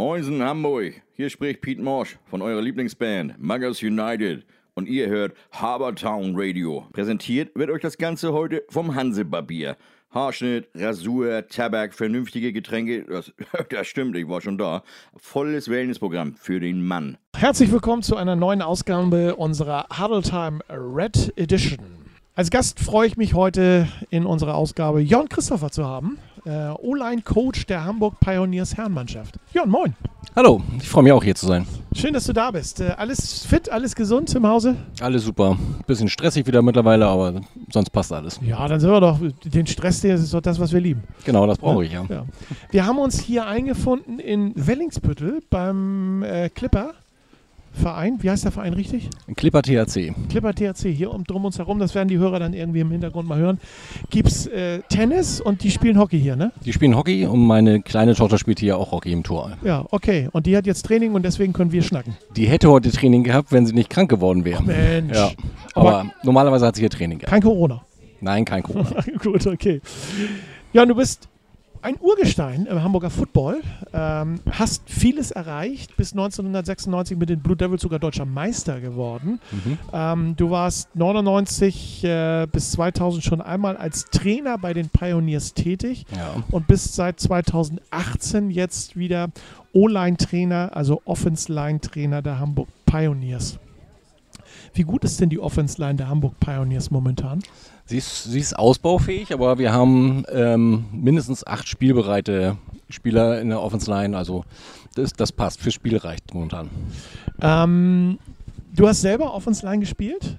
[0.00, 6.32] Moinsen Hamburg, hier spricht Pete Morsch von eurer Lieblingsband Muggers United und ihr hört Habertown
[6.34, 6.86] Radio.
[6.94, 9.76] Präsentiert wird euch das Ganze heute vom Hansebarbier.
[10.10, 13.30] Haarschnitt, Rasur, Tabak, vernünftige Getränke, das,
[13.68, 14.84] das stimmt, ich war schon da.
[15.18, 17.18] Volles Wellnessprogramm für den Mann.
[17.36, 21.76] Herzlich willkommen zu einer neuen Ausgabe unserer Huddle Time Red Edition.
[22.34, 27.66] Als Gast freue ich mich heute in unserer Ausgabe Jon Christopher zu haben, äh, O-Line-Coach
[27.66, 29.36] der Hamburg Pioneers Herrenmannschaft.
[29.52, 29.94] Jon, moin.
[30.36, 31.66] Hallo, ich freue mich auch hier zu sein.
[31.92, 32.80] Schön, dass du da bist.
[32.80, 34.76] Äh, alles fit, alles gesund im Hause?
[35.00, 35.56] Alles super.
[35.86, 37.40] Bisschen stressig wieder mittlerweile, aber
[37.72, 38.38] sonst passt alles.
[38.42, 41.02] Ja, dann sind wir doch, den Stress, das ist doch das, was wir lieben.
[41.24, 42.04] Genau, das brauche ich, ja.
[42.08, 42.24] ja.
[42.70, 46.94] Wir haben uns hier eingefunden in Wellingsbüttel beim äh, Clipper.
[47.72, 49.08] Verein, wie heißt der Verein richtig?
[49.36, 50.12] Clipper THC.
[50.28, 53.28] Clipper THC, hier um drum uns herum, das werden die Hörer dann irgendwie im Hintergrund
[53.28, 53.58] mal hören.
[54.10, 56.52] Gibt es äh, Tennis und die spielen Hockey hier, ne?
[56.64, 59.52] Die spielen Hockey und meine kleine Tochter spielt hier auch Hockey im Tor.
[59.62, 60.28] Ja, okay.
[60.32, 62.16] Und die hat jetzt Training und deswegen können wir schnacken.
[62.36, 64.62] Die hätte heute Training gehabt, wenn sie nicht krank geworden wäre.
[64.62, 65.16] Mensch.
[65.16, 65.30] Ja.
[65.74, 67.30] Aber, Aber normalerweise hat sie hier Training gehabt.
[67.30, 67.82] Kein Corona.
[68.20, 69.02] Nein, kein Corona.
[69.22, 69.80] Gut, okay.
[70.72, 71.28] Ja, du bist
[71.82, 77.82] ein Urgestein im Hamburger Football, ähm, hast vieles erreicht, bis 1996 mit den Blue Devils
[77.82, 79.40] sogar deutscher Meister geworden.
[79.50, 79.78] Mhm.
[79.92, 86.04] Ähm, du warst 99 äh, bis 2000 schon einmal als Trainer bei den Pioneers tätig
[86.14, 86.42] ja.
[86.50, 89.28] und bist seit 2018 jetzt wieder
[89.72, 93.58] O-Line-Trainer, also Offense-Line-Trainer der Hamburg Pioneers.
[94.72, 97.40] Wie gut ist denn die Offense-Line der Hamburg Pioneers momentan?
[97.86, 102.56] Sie ist, sie ist ausbaufähig, aber wir haben ähm, mindestens acht spielbereite
[102.88, 104.16] Spieler in der Offense Line.
[104.16, 104.44] Also
[104.94, 105.60] das, das passt.
[105.60, 106.70] Für Spiel reicht momentan.
[107.40, 108.18] Ähm,
[108.72, 110.36] du hast selber Offense Line gespielt?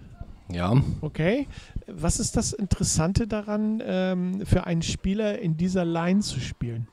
[0.50, 0.74] Ja.
[1.02, 1.48] Okay.
[1.88, 6.88] Was ist das Interessante daran, ähm, für einen Spieler in dieser Line zu spielen?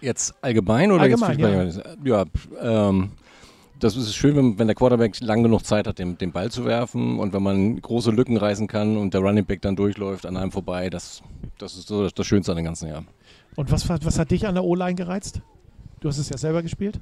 [0.00, 2.24] Jetzt allgemein oder allgemein, jetzt ja.
[2.60, 3.10] ja ähm,
[3.78, 6.64] das ist schön, wenn, wenn, der Quarterback lang genug Zeit hat, den, den, Ball zu
[6.64, 10.36] werfen und wenn man große Lücken reißen kann und der Running Back dann durchläuft an
[10.36, 11.22] einem vorbei, das,
[11.58, 13.04] das ist so das Schönste an dem ganzen Jahr.
[13.56, 15.40] Und was, was hat dich an der O-Line gereizt?
[16.00, 17.00] Du hast es ja selber gespielt?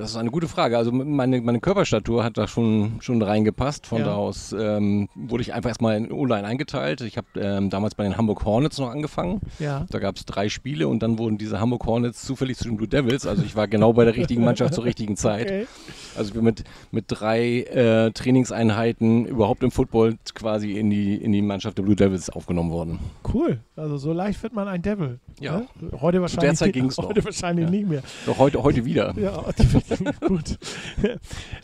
[0.00, 0.78] Das ist eine gute Frage.
[0.78, 3.86] Also meine, meine Körperstatur hat da schon, schon reingepasst.
[3.86, 4.06] Von Ja.
[4.06, 7.02] da aus ähm, wurde ich einfach erstmal in O-Line eingeteilt.
[7.02, 9.42] Ich habe ähm, damals bei den Hamburg Hornets noch angefangen.
[9.58, 9.84] Ja.
[9.90, 12.88] Da gab es drei Spiele und dann wurden diese Hamburg Hornets zufällig zu den Blue
[12.88, 13.26] Devils.
[13.26, 15.46] Also ich war genau bei der richtigen Mannschaft zur richtigen Zeit.
[15.48, 15.66] Okay.
[16.16, 21.42] Also wir mit, mit drei äh, Trainingseinheiten überhaupt im Football quasi in die, in die
[21.42, 23.00] Mannschaft der Blue Devils aufgenommen worden.
[23.34, 23.60] Cool.
[23.76, 25.18] Also so leicht wird man ein Devil.
[25.38, 25.58] Ja.
[25.60, 25.68] Ne?
[26.00, 27.08] Heute wahrscheinlich, Derzeit ging's noch.
[27.08, 27.70] heute wahrscheinlich Ja.
[27.70, 28.02] nicht mehr.
[28.26, 29.14] Doch heute, heute wieder.
[29.18, 29.44] Ja,
[30.26, 30.58] gut.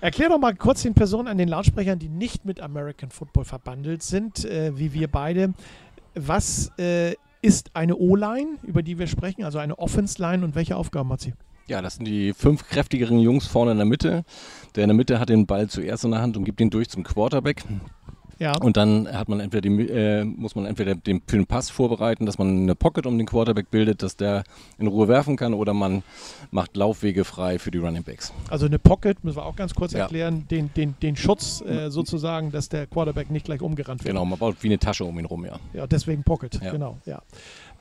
[0.00, 4.02] Erklär doch mal kurz den Personen an den Lautsprechern, die nicht mit American Football verbandelt
[4.02, 5.54] sind, äh, wie wir beide.
[6.14, 11.10] Was äh, ist eine O-Line, über die wir sprechen, also eine Offense-Line und welche Aufgaben
[11.12, 11.34] hat sie?
[11.68, 14.24] Ja, das sind die fünf kräftigeren Jungs vorne in der Mitte.
[14.76, 16.88] Der in der Mitte hat den Ball zuerst in der Hand und gibt ihn durch
[16.88, 17.64] zum Quarterback.
[18.38, 21.70] Ja, Und dann hat man entweder die, äh, muss man entweder den, für den Pass
[21.70, 24.44] vorbereiten, dass man eine Pocket um den Quarterback bildet, dass der
[24.78, 26.02] in Ruhe werfen kann, oder man
[26.50, 28.32] macht Laufwege frei für die Running Backs.
[28.50, 30.00] also eine Pocket, müssen wir auch ganz kurz Ja.
[30.00, 34.12] erklären, den, den, den Schutz äh, sozusagen, dass der Quarterback nicht gleich umgerannt wird.
[34.12, 35.58] Genau, man baut wie eine Tasche um ihn rum, ja.
[35.72, 36.72] Ja, deswegen Pocket, Ja.
[36.72, 37.22] genau, ja.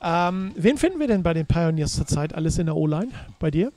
[0.02, 3.08] Ähm, wen finden wir denn bei den Pioneers zurzeit alles in der O-Line?
[3.38, 3.72] Bei dir?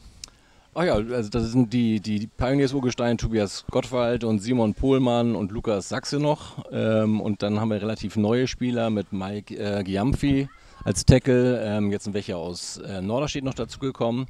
[0.79, 5.89] Ach ja, also das sind die, die Pioneers-Urgesteine Tobias Gottwald und Simon Pohlmann und Lukas
[5.89, 6.63] Sachse noch.
[6.71, 10.47] Ähm, und dann haben wir relativ neue Spieler mit Mike äh, Giampfi
[10.85, 11.61] als Tackle.
[11.61, 14.27] Ähm, jetzt sind welche aus äh, Norderstedt noch dazugekommen.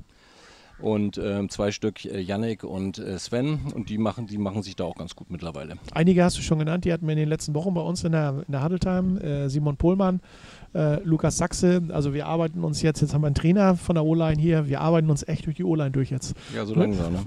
[0.79, 3.59] Und ähm, zwei Stück, äh, Yannick und äh, Sven.
[3.75, 5.75] Und die machen, die machen sich da auch ganz gut mittlerweile.
[5.93, 8.13] Einige hast du schon genannt, die hatten wir in den letzten Wochen bei uns in
[8.13, 9.21] der, in der Huddle Time.
[9.21, 10.21] Äh, Simon Pohlmann,
[10.73, 11.81] äh, Lukas Sachse.
[11.89, 14.81] Also wir arbeiten uns jetzt, jetzt haben wir einen Trainer von der O-Line hier, wir
[14.81, 16.35] arbeiten uns echt durch die O-Line durch jetzt.
[16.55, 17.13] Ja, so langsam.
[17.13, 17.19] Ne?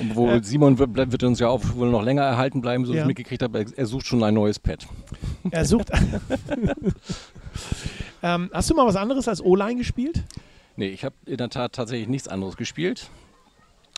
[0.00, 2.96] Und wo Simon wird, wird uns ja auch wohl noch länger erhalten bleiben, so wie
[2.96, 3.02] Ja.
[3.02, 3.58] ich mitgekriegt habe.
[3.58, 4.86] Er, er sucht schon ein neues Pad.
[5.50, 5.90] Er sucht.
[8.22, 10.22] ähm, hast du mal was anderes als O-Line gespielt?
[10.76, 13.10] Nee, ich habe in der Tat tatsächlich nichts anderes gespielt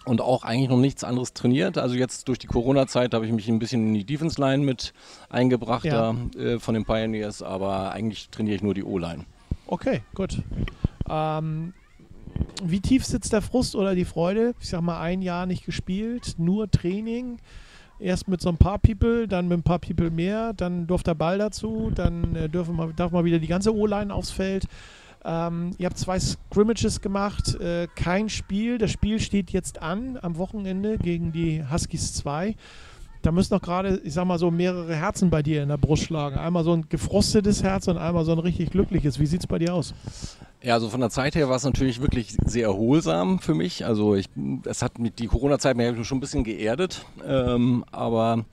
[0.07, 1.77] und auch eigentlich noch nichts anderes trainiert.
[1.77, 4.95] Also jetzt durch die Corona-Zeit habe ich mich ein bisschen in die Defense-Line mit
[5.29, 6.15] eingebracht Ja.
[6.15, 9.25] da, äh, von den Pioneers, aber eigentlich trainiere ich nur die O-Line.
[9.67, 10.43] Okay, gut.
[11.11, 11.73] Ähm,
[12.63, 14.55] wie tief sitzt der Frust oder die Freude?
[14.61, 17.39] Ich sag mal, ein Jahr nicht gespielt, nur Training.
[17.99, 21.15] Erst mit so ein paar People, dann mit ein paar People mehr, dann durfte der
[21.15, 24.67] Ball dazu, dann äh, dürfen wir, darf mal wieder die ganze O-Line aufs Feld.
[25.27, 28.79] Ähm, ihr habt zwei Scrimmages gemacht, äh, kein Spiel.
[28.79, 32.55] Das Spiel steht jetzt an am Wochenende gegen die Huskies 2.
[33.23, 36.05] Da müssen noch gerade, ich sag mal so, mehrere Herzen bei dir in der Brust
[36.05, 36.37] schlagen.
[36.37, 39.19] Einmal so ein gefrostetes Herz und einmal so ein richtig glückliches.
[39.19, 39.95] Wie sieht es bei dir aus?
[40.63, 43.85] Ja, also von der Zeit her war es natürlich wirklich sehr erholsam für mich.
[43.85, 44.27] Also ich,
[44.65, 48.45] es hat mit die Corona-Zeit mir schon ein bisschen geerdet, ähm, aber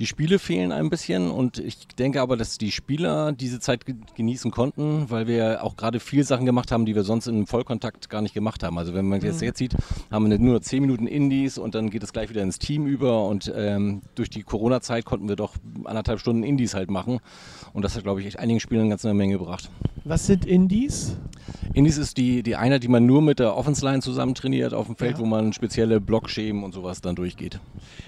[0.00, 3.84] die Spiele fehlen ein bisschen und ich denke aber, dass die Spieler diese Zeit
[4.16, 8.08] genießen konnten, weil wir auch gerade viele Sachen gemacht haben, die wir sonst im Vollkontakt
[8.08, 8.78] gar nicht gemacht haben.
[8.78, 9.48] Also wenn man jetzt, mhm.
[9.48, 9.76] jetzt sieht,
[10.10, 13.26] haben wir nur 10 Minuten Indies und dann geht es gleich wieder ins Team über
[13.26, 15.54] und ähm, durch die Corona-Zeit konnten wir doch
[15.84, 17.20] anderthalb Stunden Indies halt machen
[17.74, 19.68] und das hat, glaube ich, einigen Spielern eine ganze Menge gebracht.
[20.04, 21.18] Was sind Indies?
[21.74, 24.86] Indies ist die, die Einheit, die man nur mit der Offense Line zusammen trainiert auf
[24.86, 25.18] dem Feld, ja.
[25.18, 27.60] wo man spezielle Blockschemen und sowas dann durchgeht.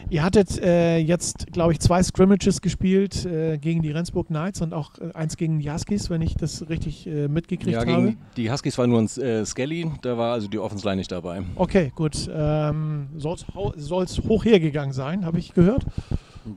[0.08, 4.72] Ihr hattet äh, jetzt, glaube ich, zwei Scrimmages gespielt äh, gegen die Rendsburg Knights und
[4.72, 8.14] auch äh, eins gegen die Huskies, wenn ich das richtig äh, mitgekriegt ja, habe.
[8.36, 11.42] die Huskies war nur ein äh, Skelly, da war also die Offense Line nicht dabei.
[11.56, 12.28] Okay, gut.
[12.32, 15.84] Ähm, Soll es hoch hergegangen sein, habe ich gehört.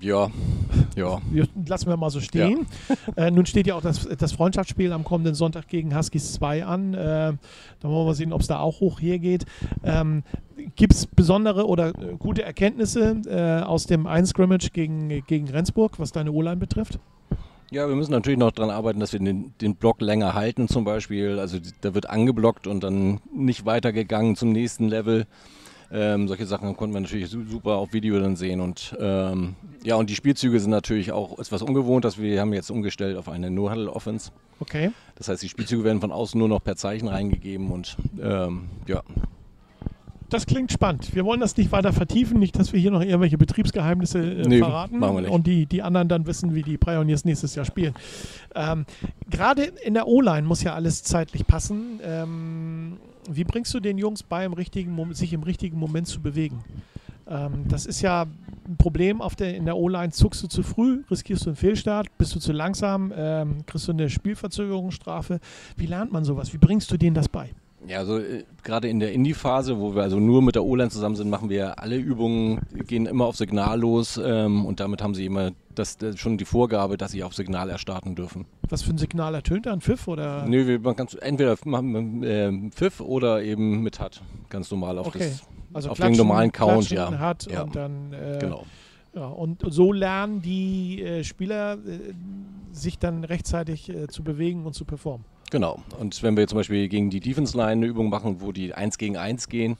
[0.01, 0.29] Ja,
[0.95, 1.19] ja.
[1.67, 2.67] Lassen wir mal so stehen.
[2.89, 2.95] Ja.
[3.15, 6.93] Äh, nun steht ja auch das, das Freundschaftsspiel am kommenden Sonntag gegen Huskies 2 an.
[6.93, 7.37] Äh, da
[7.83, 9.45] wollen wir sehen, ob es da auch hoch hergeht.
[9.83, 10.23] Ähm,
[10.75, 16.11] Gibt es besondere oder äh, gute Erkenntnisse äh, aus dem Ein-Scrimmage gegen, gegen Rendsburg, was
[16.11, 16.99] deine O-Line betrifft?
[17.71, 20.83] Ja, wir müssen natürlich noch daran arbeiten, dass wir den, den Block länger halten zum
[20.83, 21.39] Beispiel.
[21.39, 25.25] Also da wird angeblockt und dann nicht weitergegangen zum nächsten Level.
[25.91, 28.61] Ähm, solche Sachen konnten wir natürlich super auf Video dann sehen.
[28.61, 32.71] Und ähm, ja, und die Spielzüge sind natürlich auch etwas ungewohnt, dass wir haben jetzt
[32.71, 34.31] umgestellt auf eine No-Huddle-Offense.
[34.59, 34.91] Okay.
[35.15, 39.03] Das heißt, die Spielzüge werden von außen nur noch per Zeichen reingegeben und ähm, ja.
[40.29, 41.13] Das klingt spannend.
[41.13, 44.59] Wir wollen das nicht weiter vertiefen, nicht, dass wir hier noch irgendwelche Betriebsgeheimnisse äh, nee,
[44.59, 47.93] verraten und die, die anderen dann wissen, wie die Pioneers nächstes Jahr spielen.
[48.55, 48.85] Ähm,
[49.29, 51.99] Gerade in der O-Line muss ja alles zeitlich passen.
[52.03, 52.97] Ähm,
[53.29, 56.63] wie bringst du den Jungs bei, im richtigen, sich im richtigen Moment zu bewegen?
[57.27, 58.25] Ähm, das ist ja
[58.67, 60.11] ein Problem auf der, in der O-Line.
[60.11, 63.91] Zuckst du zu früh, riskierst du einen Fehlstart, bist du zu langsam, ähm, kriegst du
[63.91, 65.39] eine Spielverzögerungsstrafe.
[65.75, 66.53] Wie lernt man sowas?
[66.53, 67.49] Wie bringst du denen das bei?
[67.87, 71.15] Ja, also äh, gerade in der Indie-Phase, wo wir also nur mit der O-Line zusammen
[71.15, 75.25] sind, machen wir alle Übungen, gehen immer auf Signal los ähm, und damit haben sie
[75.25, 78.45] immer das, das schon die Vorgabe, dass sie auf Signal erstarten dürfen.
[78.69, 79.73] Was für ein Signal ertönt da?
[79.73, 80.45] Ein Pfiff oder?
[80.47, 85.29] Nö, man kann entweder machen äh, Pfiff oder eben mit HUT, ganz normal auf, okay.
[85.29, 85.43] das,
[85.73, 87.11] also auf den normalen Count, ja.
[87.19, 87.63] Hat ja.
[87.63, 88.65] Und dann, äh, genau.
[89.13, 92.13] Ja, und so lernen die äh, Spieler äh,
[92.71, 95.25] sich dann rechtzeitig zu bewegen und zu performen.
[95.51, 95.79] Genau.
[95.99, 98.97] Und wenn wir zum Beispiel gegen die Defense Line eine Übung machen, wo die 1
[98.97, 99.77] gegen 1 gehen,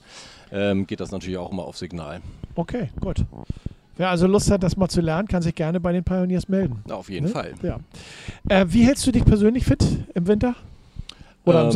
[0.51, 2.21] ähm, geht das natürlich auch immer auf Signal.
[2.55, 3.25] Okay, gut.
[3.97, 6.83] Wer also Lust hat, das mal zu lernen, kann sich gerne bei den Pioneers melden.
[6.89, 7.31] Auf jeden ne?
[7.31, 7.53] Fall.
[7.61, 7.79] Ja.
[8.49, 10.55] Äh, wie hältst du dich persönlich fit im Winter?
[11.45, 11.71] Oder ähm, im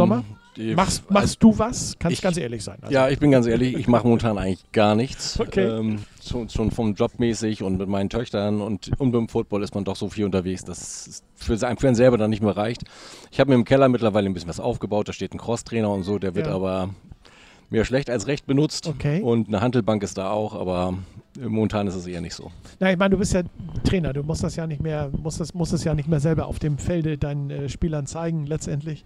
[0.55, 0.75] Sommer?
[0.75, 1.95] Machst, machst also, du was?
[1.99, 2.77] Kannst ich, ganz ehrlich sein.
[2.81, 2.93] Also.
[2.93, 5.39] Ja, ich bin ganz ehrlich, ich mache momentan eigentlich gar nichts.
[5.49, 5.65] Okay.
[5.65, 9.73] Ähm, schon, schon vom Job mäßig und mit meinen Töchtern und, und beim Football ist
[9.73, 12.83] man doch so viel unterwegs, dass es für, für einen selber dann nicht mehr reicht.
[13.31, 16.03] Ich habe mir im Keller mittlerweile ein bisschen was aufgebaut, da steht ein Crosstrainer und
[16.03, 16.53] so, der wird ja.
[16.53, 16.89] aber
[17.69, 18.87] mehr schlecht als recht benutzt.
[18.87, 19.21] Okay.
[19.21, 20.95] Und eine Handelbank ist da auch, aber
[21.47, 22.51] momentan ist es eher nicht so.
[22.79, 23.43] Na, ich meine, du bist ja
[23.83, 26.47] Trainer, du musst das ja nicht mehr, musst das, musst das ja nicht mehr selber
[26.47, 29.03] auf dem Felde deinen äh, Spielern zeigen, letztendlich.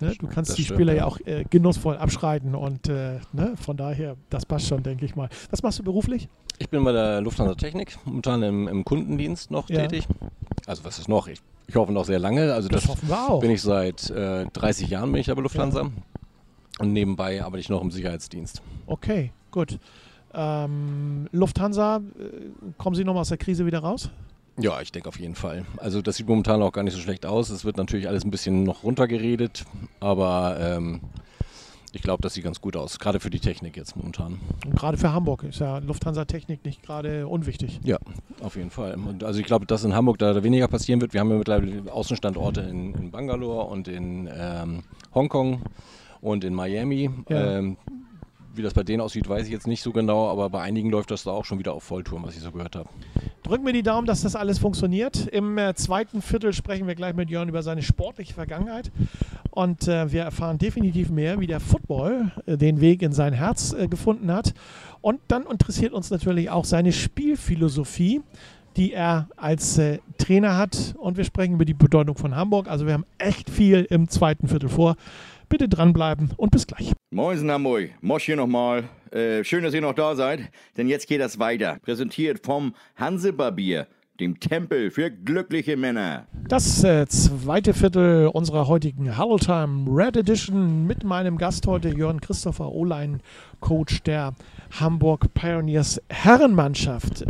[0.00, 0.14] Ne?
[0.18, 3.54] Du kannst das die stimmt, Spieler ja, ja auch äh, genussvoll abschreiten und äh, ne?
[3.56, 5.28] von daher, das passt schon, denke ich mal.
[5.50, 6.28] Was machst du beruflich?
[6.58, 9.82] Ich bin bei der Lufthansa Technik, momentan im, im Kundendienst noch ja.
[9.82, 10.08] tätig.
[10.66, 11.28] Also was ist noch?
[11.28, 12.52] Ich, ich, hoffe noch sehr lange.
[12.54, 13.40] Also das, das hoffen wir auch.
[13.40, 15.82] bin ich seit 30 äh, Jahren bin ich bei Lufthansa.
[15.82, 15.90] Ja.
[16.78, 18.62] Und nebenbei arbeite ich noch im Sicherheitsdienst.
[18.86, 19.78] Okay, gut.
[20.34, 24.10] Ähm, Lufthansa, äh, kommen Sie nochmal aus der Krise wieder raus?
[24.58, 25.66] Ja, ich denke auf jeden Fall.
[25.76, 27.50] Also das sieht momentan auch gar nicht so schlecht aus.
[27.50, 29.64] Es wird natürlich alles ein bisschen noch runtergeredet,
[30.00, 31.00] aber ähm,
[31.92, 34.38] ich glaube, das sieht ganz gut aus, gerade für die Technik jetzt momentan.
[34.64, 37.80] Und gerade für Hamburg ist ja Lufthansa-Technik nicht gerade unwichtig.
[37.84, 37.98] Ja,
[38.42, 38.94] auf jeden Fall.
[38.94, 41.12] Und also ich glaube, dass in Hamburg da weniger passieren wird.
[41.12, 44.82] Wir haben ja mittlerweile Außenstandorte in, in Bangalore und in ähm,
[45.14, 45.62] Hongkong
[46.20, 47.10] und in Miami.
[47.28, 47.58] Ja.
[47.58, 47.76] Ähm,
[48.56, 51.10] wie das bei denen aussieht, weiß ich jetzt nicht so genau, aber bei einigen läuft
[51.10, 52.88] das da auch schon wieder auf Volltour, was ich so gehört habe.
[53.42, 55.26] Drücken wir die Daumen, dass das alles funktioniert.
[55.28, 58.90] Im äh, zweiten Viertel sprechen wir gleich mit Jörn über seine sportliche Vergangenheit.
[59.50, 63.72] Und äh, wir erfahren definitiv mehr, wie der Football äh, den Weg in sein Herz
[63.72, 64.52] äh, gefunden hat.
[65.00, 68.22] Und dann interessiert uns natürlich auch seine Spielphilosophie
[68.76, 70.94] die er als äh, Trainer hat.
[70.98, 72.68] Und wir sprechen über die Bedeutung von Hamburg.
[72.68, 74.96] Also wir haben echt viel im zweiten Viertel vor.
[75.48, 76.92] Bitte dranbleiben und bis gleich.
[77.10, 78.84] Moin Hamburg, Mosch hier nochmal.
[79.12, 81.78] Äh, schön, dass ihr noch da seid, denn jetzt geht das weiter.
[81.82, 83.86] Präsentiert vom Hansebarbier,
[84.18, 86.26] dem Tempel für glückliche Männer.
[86.48, 92.20] Das äh, zweite Viertel unserer heutigen Huddle Time Red Edition mit meinem Gast heute Jörn
[92.20, 93.20] Christopher Ohlein,
[93.60, 94.34] Coach der
[94.80, 97.24] Hamburg Pioneers Herrenmannschaft.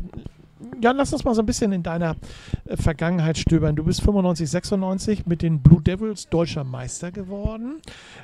[0.81, 2.17] Ja, lass uns mal so ein bisschen in deiner
[2.65, 3.77] äh, Vergangenheit stöbern.
[3.77, 7.81] Du bist 95, 96 mit den Blue Devils deutscher Meister geworden.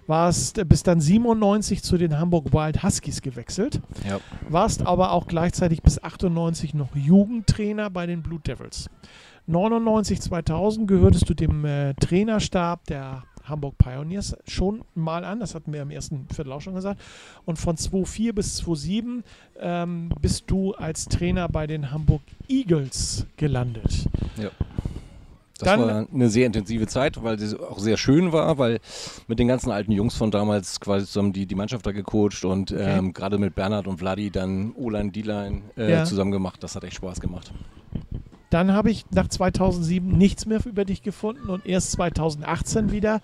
[0.07, 3.81] Warst äh, bis dann 97 zu den Hamburg Wild Huskies gewechselt.
[4.09, 4.21] Ja.
[4.49, 8.89] Warst aber auch gleichzeitig bis 98 noch Jugendtrainer bei den Blue Devils.
[9.47, 15.41] 99, 2000 gehörtest du dem äh, Trainerstab der Hamburg Pioneers schon mal an.
[15.41, 17.01] Das hatten wir im ersten Viertel auch schon gesagt.
[17.45, 19.25] Und von 2004 bis 2007
[19.61, 24.07] ähm, bist du als Trainer bei den Hamburg Eagles gelandet.
[24.37, 24.51] Ja.
[25.59, 28.81] Das Dann- war eine sehr intensive Zeit, weil sie auch sehr schön war, weil
[29.29, 32.75] mit den ganzen alten Jungs von damals quasi zusammen die, die Mannschaft da gecoacht und
[32.77, 36.05] ähm, gerade mit Bernhard und Vladi dann O-Line, D-Line äh, Ja.
[36.05, 36.61] zusammen gemacht.
[36.65, 37.53] Das hat echt Spaß gemacht.
[38.53, 43.23] Dann habe ich nach 2007 nichts mehr über dich gefunden und erst 2018 wieder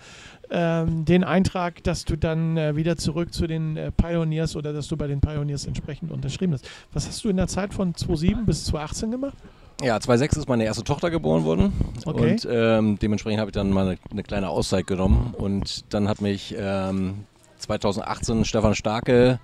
[0.51, 4.89] ähm, den Eintrag, dass du dann äh, wieder zurück zu den äh, Pioneers oder dass
[4.89, 6.67] du bei den Pioneers entsprechend unterschrieben hast.
[6.95, 9.37] Was hast du in der Zeit von 2007 bis 2018 gemacht?
[9.83, 11.73] Ja, 2006 ist meine erste Tochter geboren worden
[12.07, 12.33] Okay.
[12.33, 16.23] und ähm, dementsprechend habe ich dann mal eine, eine kleine Auszeit genommen und dann hat
[16.23, 17.27] mich ähm,
[17.59, 19.41] 2018 Stefan Starke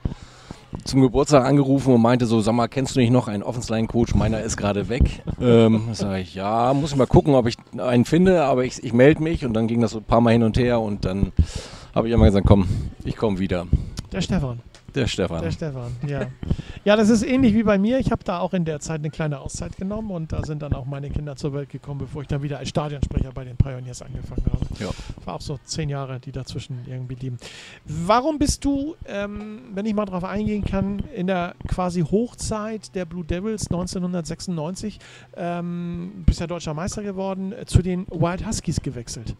[0.84, 4.14] zum Geburtstag angerufen und meinte so, sag mal, kennst du nicht noch einen Offense-Line-Coach?
[4.14, 5.22] Meiner ist gerade weg.
[5.40, 8.92] ähm, sag ich, ja, muss ich mal gucken, ob ich einen finde, aber ich, ich
[8.92, 11.32] melde mich und dann ging das so ein paar Mal hin und her und dann
[11.94, 12.66] habe ich immer gesagt, komm,
[13.04, 13.66] ich komme wieder.
[14.12, 14.60] Der Stefan.
[14.94, 15.42] Der Stefan.
[15.42, 16.26] Der Stefan, ja.
[16.84, 17.98] Ja, das ist ähnlich wie bei mir.
[17.98, 20.74] Ich habe da auch in der Zeit eine kleine Auszeit genommen und da sind dann
[20.74, 24.02] auch meine Kinder zur Welt gekommen, bevor ich dann wieder als Stadionsprecher bei den Pioneers
[24.02, 24.66] angefangen habe.
[24.78, 24.90] Ja.
[25.24, 27.38] War auch so zehn Jahre, die dazwischen irgendwie liegen.
[27.86, 33.06] Warum bist du, ähm, wenn ich mal darauf eingehen kann, in der quasi Hochzeit der
[33.06, 34.98] Blue Devils 1996,
[35.36, 39.34] ähm, bist ja deutscher Meister geworden, zu den Wild Huskies gewechselt?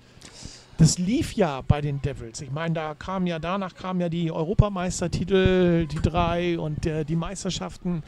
[0.76, 2.40] Das lief ja bei den Devils.
[2.40, 7.14] Ich meine, da kamen ja danach kamen ja die Europameistertitel, die drei und äh, die
[7.16, 8.02] Meisterschaften,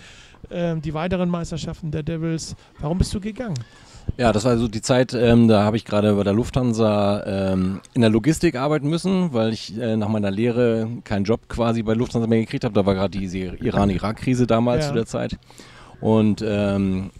[0.50, 2.56] ähm, die weiteren Meisterschaften der Devils.
[2.80, 3.54] Warum bist du gegangen?
[4.18, 7.80] Ja, das war so die Zeit, ähm, da habe ich gerade bei der Lufthansa ähm,
[7.94, 11.94] in der Logistik arbeiten müssen, weil ich äh, nach meiner Lehre keinen Job quasi bei
[11.94, 12.74] Lufthansa mehr gekriegt habe.
[12.74, 14.88] Da war gerade diese Iran-Irak-Krise damals Ja.
[14.88, 15.38] zu der Zeit.
[16.00, 17.10] Und ähm,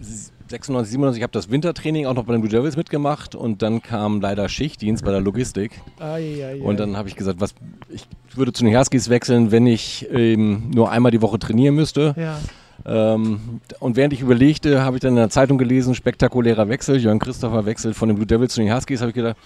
[0.00, 3.62] ich- 96, 97, ich habe das Wintertraining auch noch bei den Blue Devils mitgemacht und
[3.62, 5.72] dann kam leider Schichtdienst bei der Logistik.
[5.98, 7.54] Ai, ai, Und dann habe ich gesagt, was,
[7.90, 12.14] ich würde zu den Huskies wechseln, wenn ich ähm, nur einmal die Woche trainieren müsste.
[12.16, 12.38] ja.
[12.84, 17.20] Ähm, und während ich überlegte, habe ich dann in der Zeitung gelesen, spektakulärer Wechsel, Jörn
[17.20, 19.36] Christopher wechselt von den Blue Devils zu den Huskies, habe ich gedacht,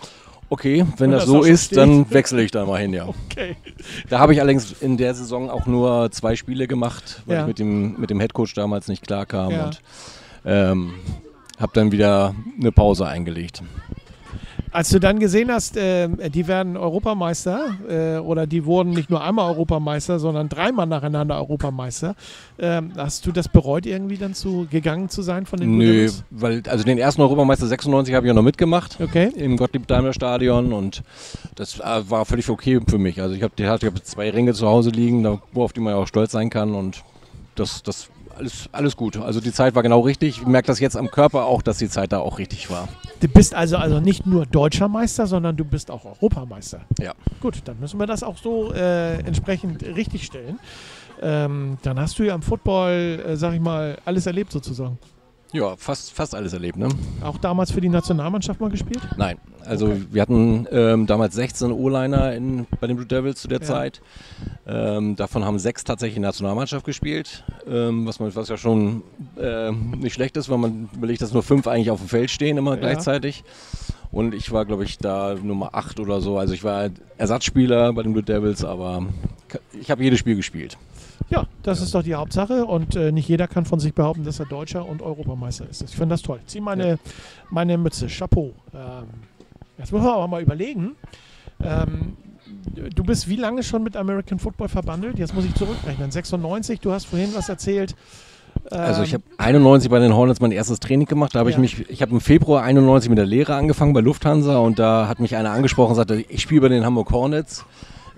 [0.49, 1.77] okay, wenn Wenn das das so ist, steht.
[1.79, 3.07] dann wechsle ich da mal hin, ja.
[3.31, 3.57] Okay.
[4.09, 7.41] Da habe ich allerdings in der Saison auch nur zwei Spiele gemacht, weil Ja.
[7.43, 9.67] ich mit dem, mit dem Headcoach damals nicht klar kam Ja.
[9.67, 9.83] und
[10.47, 10.95] ähm,
[11.59, 13.63] habe dann wieder eine Pause eingelegt.
[14.73, 19.25] Als du dann gesehen hast, äh, die werden Europameister äh, oder die wurden nicht nur
[19.25, 22.15] einmal Europameister, sondern dreimal nacheinander Europameister,
[22.59, 26.25] ähm, hast du das bereut, irgendwie dann zu gegangen zu sein von den Nö, Devils?
[26.29, 28.99] weil also den ersten Europameister 96 habe ich ja noch mitgemacht.
[29.01, 29.33] Okay.
[29.35, 31.03] im Gottlieb-Daimler-Stadion und
[31.55, 33.23] das äh, war völlig okay für mich.
[33.23, 35.99] Also ich habe ich hab zwei Ringe zu Hause liegen, da, auf die man ja
[35.99, 37.03] auch stolz sein kann und
[37.55, 39.17] das, das alles, alles gut.
[39.17, 40.39] Also die Zeit war genau richtig.
[40.41, 42.89] Ich merke das jetzt am Körper auch, dass die Zeit da auch richtig war.
[43.21, 46.83] Du bist also, also nicht nur deutscher Meister, sondern du bist auch Europameister.
[47.01, 47.15] Ja.
[47.41, 50.59] Gut, dann müssen wir das auch so äh, entsprechend richtig stellen.
[51.23, 54.99] Ähm, dann hast du ja im Football, äh, sag ich mal, alles erlebt sozusagen.
[55.57, 56.89] Ja, fast, fast alles erlebt, ne?
[57.23, 59.01] Auch damals für die Nationalmannschaft mal gespielt?
[59.17, 59.39] Nein.
[59.65, 60.03] Also Okay.
[60.11, 63.65] wir hatten ähm, damals 16 O-Liner in- bei den Blue Devils zu der Ja.
[63.65, 64.03] Zeit.
[64.67, 69.03] Ähm, davon haben sechs tatsächlich in der Nationalmannschaft gespielt, ähm, was, man, was ja schon
[69.41, 72.59] ähm, nicht schlecht ist, weil man überlegt, dass nur fünf eigentlich auf dem Feld stehen,
[72.59, 72.81] immer Ja.
[72.81, 73.43] gleichzeitig.
[74.13, 76.39] Und ich war, glaube ich, da Nummer 8 oder so.
[76.39, 79.07] Also ich war Ersatzspieler bei den Blue Devils, aber
[79.81, 80.77] ich habe jedes Spiel gespielt.
[81.31, 84.39] Ja, das ist doch die Hauptsache und äh, nicht jeder kann von sich behaupten, dass
[84.39, 85.83] er Deutscher und Europameister ist.
[85.83, 86.39] Ich finde das toll.
[86.47, 86.99] Zieh meine,
[87.51, 88.07] meine Mütze.
[88.07, 88.53] Chapeau.
[88.75, 89.05] Ähm,
[89.79, 90.95] jetzt müssen wir aber mal überlegen.
[91.63, 92.17] Ähm,
[92.95, 95.19] du bist wie lange schon mit American Football verbandelt?
[95.19, 96.11] Jetzt muss ich zurückrechnen.
[96.11, 97.97] 96, du hast vorhin was erzählt.
[98.71, 101.35] Also ich Ähm, habe 91 bei den Hornets mein erstes Training gemacht.
[101.35, 101.57] Da habe Ja.
[101.57, 105.09] ich mich, ich habe im Februar 91 mit der Lehre angefangen bei Lufthansa und da
[105.09, 107.65] hat mich einer angesprochen und sagte, ich spiele bei den Hamburg Hornets.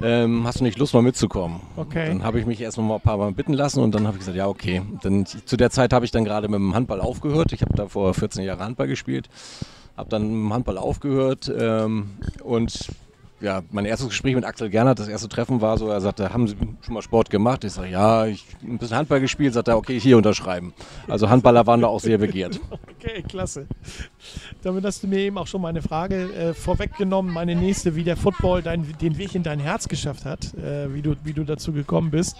[0.01, 1.61] Ähm, hast du nicht Lust mal mitzukommen?
[1.77, 2.09] Okay.
[2.09, 4.17] Dann habe ich mich erst noch mal ein paar Mal bitten lassen und dann habe
[4.17, 4.83] ich gesagt, ja okay.
[5.03, 7.53] Dann, zu der Zeit habe ich dann gerade mit dem Handball aufgehört.
[7.53, 9.29] Ich habe da vor 14 Jahren Handball gespielt,
[9.97, 12.11] habe dann mit dem Handball aufgehört ähm,
[12.45, 12.91] und
[13.41, 16.49] ja, mein erstes Gespräch mit Axel Gernert, das erste Treffen war so, er sagte, haben
[16.49, 17.63] Sie schon mal Sport gemacht?
[17.65, 20.73] Ich sage, ja, ich habe ein bisschen Handball gespielt, sagt er, okay, hier unterschreiben.
[21.07, 22.61] Also Handballer waren da auch sehr begehrt.
[23.01, 23.69] Okay, klasse.
[24.63, 28.17] Damit hast du mir eben auch schon meine Frage äh, vorweggenommen, meine nächste, wie der
[28.17, 31.73] Football dein, den Weg in dein Herz geschafft hat, äh, wie, du, wie du dazu
[31.73, 32.37] gekommen bist.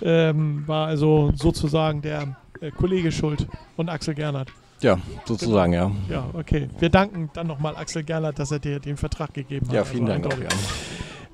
[0.00, 4.48] Ähm, war also sozusagen der äh, Kollege schuld und Axel Gernert.
[4.80, 5.90] Ja, sozusagen, ja.
[6.08, 6.68] Ja, okay.
[6.78, 9.74] Wir danken dann nochmal Axel Gernert, dass er dir den Vertrag gegeben hat.
[9.74, 10.34] Ja, vielen Also Dank.
[10.34, 10.38] Auch,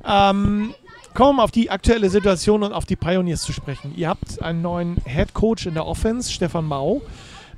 [0.04, 0.30] ja.
[0.30, 0.74] Ähm,
[1.14, 3.92] kommen auf die aktuelle Situation und auf die Pioneers zu sprechen.
[3.96, 7.02] Ihr habt einen neuen Head Coach in der Offense, Stefan Mau.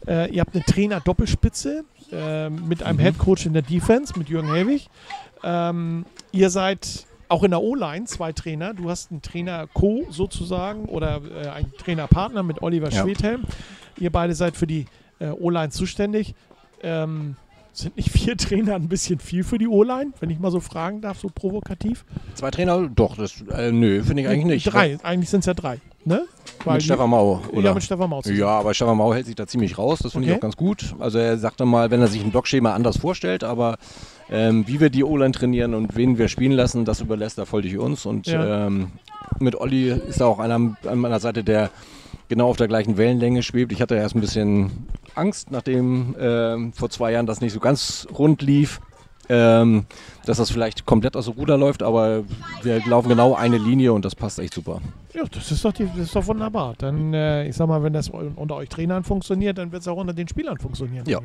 [0.07, 3.03] Äh, ihr habt eine Trainer-Doppelspitze äh, mit einem Mhm.
[3.03, 4.89] Head Coach in der Defense, mit Jürgen Helwig.
[5.43, 8.75] Ähm, ihr seid auch in der O-Line zwei Trainer.
[8.75, 13.03] Du hast einen Trainer-Co sozusagen oder äh, einen Trainerpartner mit Oliver Ja.
[13.03, 13.43] Schwedhelm.
[13.99, 14.87] Ihr beide seid für die
[15.21, 16.35] äh, O-Line zuständig.
[16.83, 17.37] Ähm,
[17.73, 21.01] sind nicht vier Trainer ein bisschen viel für die O-Line, wenn ich mal so fragen
[21.01, 22.05] darf, so provokativ?
[22.35, 22.89] Zwei Trainer?
[22.89, 24.73] Doch, das, äh, nö, finde ich eigentlich nicht.
[24.73, 26.23] Drei, eigentlich sind es ja drei, ne?
[26.65, 27.61] Mit Stefan Mau, oder?
[27.63, 28.25] Ja, mit Stefan Maus.
[28.27, 30.33] Ja, aber Stefan Mau hält sich da ziemlich raus, das finde Okay.
[30.33, 30.95] ich auch ganz gut.
[30.99, 33.77] Also er sagt dann mal, wenn er sich ein Blockschema anders vorstellt, aber
[34.31, 37.63] ähm, wie wir die O-Line trainieren und wen wir spielen lassen, das überlässt er voll
[37.63, 38.07] durch uns.
[38.07, 38.67] Und Ja.
[38.67, 38.93] ähm,
[39.39, 41.71] mit Olli ist da auch einer an meiner Seite, der
[42.29, 43.73] genau auf der gleichen Wellenlänge schwebt.
[43.73, 48.07] Ich hatte erst ein bisschen Angst, nachdem ähm, vor zwei Jahren das nicht so ganz
[48.17, 48.81] rund lief.
[49.29, 49.87] Ähm,
[50.25, 52.23] dass das vielleicht komplett aus dem Ruder läuft, aber
[52.63, 54.81] wir laufen genau eine Linie und das passt echt super.
[55.15, 56.75] Ja, das ist doch, die, das ist doch wunderbar.
[56.79, 59.97] Dann, äh, ich sag mal, wenn das unter euch Trainern funktioniert, dann wird es auch
[59.97, 61.09] unter den Spielern funktionieren.
[61.09, 61.19] Ja.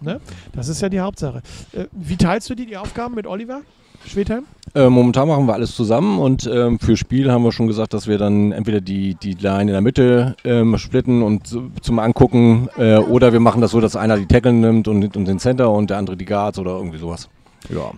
[0.00, 0.18] Ne?
[0.52, 1.42] Das ist ja die Hauptsache.
[1.72, 3.60] Äh, wie teilst du dir die Aufgaben mit Oliver
[4.06, 4.44] Schwedhelm?
[4.74, 8.06] Äh, momentan machen wir alles zusammen und ähm, für Spiel haben wir schon gesagt, dass
[8.06, 12.96] wir dann entweder die, die Line in der Mitte ähm, splitten und zum Angucken äh,
[12.96, 15.90] oder wir machen das so, dass einer die Tackle nimmt und, und den Center und
[15.90, 17.28] der andere die Guards oder irgendwie sowas.
[17.70, 17.92] Ja.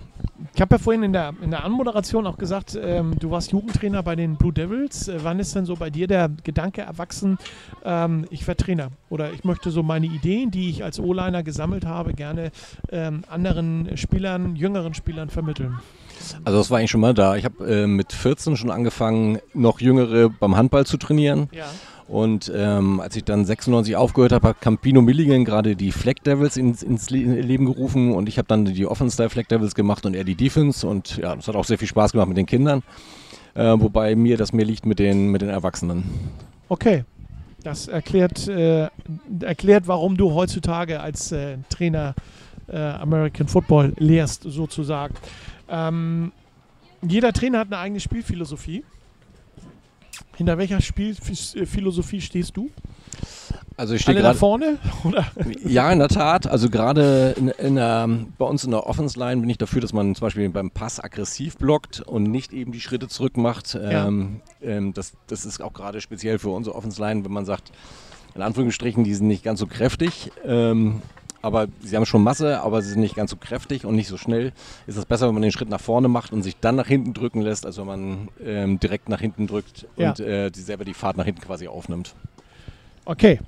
[0.55, 4.03] Ich habe ja vorhin in der, in der Anmoderation auch gesagt, ähm, du warst Jugendtrainer
[4.03, 5.09] bei den Blue Devils.
[5.09, 7.39] Äh, wann ist denn so bei dir der Gedanke erwachsen,
[7.85, 11.87] ähm, ich werde Trainer oder ich möchte so meine Ideen, die ich als O-Liner gesammelt
[11.87, 12.51] habe, gerne
[12.91, 15.79] ähm, anderen Spielern, jüngeren Spielern vermitteln?
[16.45, 17.37] Also das war eigentlich schon mal da.
[17.37, 21.49] Ich habe äh, mit 14 schon angefangen, noch Jüngere beim Handball zu trainieren.
[21.53, 21.67] Ja.
[22.09, 26.57] Und ähm, als ich dann 96 aufgehört habe, hat Campino Milligan gerade die Flag Devils
[26.57, 30.17] ins, ins Le Leben gerufen und ich habe dann die Offense Flag Devils gemacht und
[30.17, 32.83] er die Defense und ja, das hat auch sehr viel Spaß gemacht mit den Kindern,
[33.55, 36.05] äh, wobei mir das mehr liegt mit den, mit den Erwachsenen.
[36.71, 37.05] Okay.
[37.65, 38.89] Das erklärt, äh,
[39.41, 42.15] erklärt, warum du heutzutage als äh, Trainer
[42.69, 45.15] äh, American Football lehrst, sozusagen.
[45.69, 46.33] Ähm,
[47.03, 48.85] jeder Trainer hat eine eigene Spielphilosophie.
[50.37, 52.71] Hinter welcher Spielphilosophie stehst du?
[53.77, 54.79] Also ich stehe gerade vorne?
[55.05, 55.25] Oder?
[55.65, 56.49] Ja, in der Tat.
[56.49, 59.93] Also gerade in, in der, bei uns in der Offense Line bin ich dafür, dass
[59.93, 63.75] man zum Beispiel beim Pass aggressiv blockt und nicht eben die Schritte zurück macht.
[63.75, 64.09] Ja.
[64.09, 67.71] Ähm, ähm, das, das ist auch gerade speziell für unsere Offense Line, wenn man sagt,
[68.35, 70.33] in Anführungsstrichen, die sind nicht ganz so kräftig.
[70.45, 71.03] Ähm,
[71.43, 74.17] aber sie haben schon Masse, aber sie sind nicht ganz so kräftig und nicht so
[74.17, 74.53] schnell.
[74.87, 77.15] Ist es besser, wenn man den Schritt nach vorne macht und sich dann nach hinten
[77.15, 80.11] drücken lässt, als wenn man ähm, direkt nach hinten drückt Ja.
[80.11, 82.15] und äh, die selber die Fahrt nach hinten quasi aufnimmt.
[83.05, 83.41] Okay.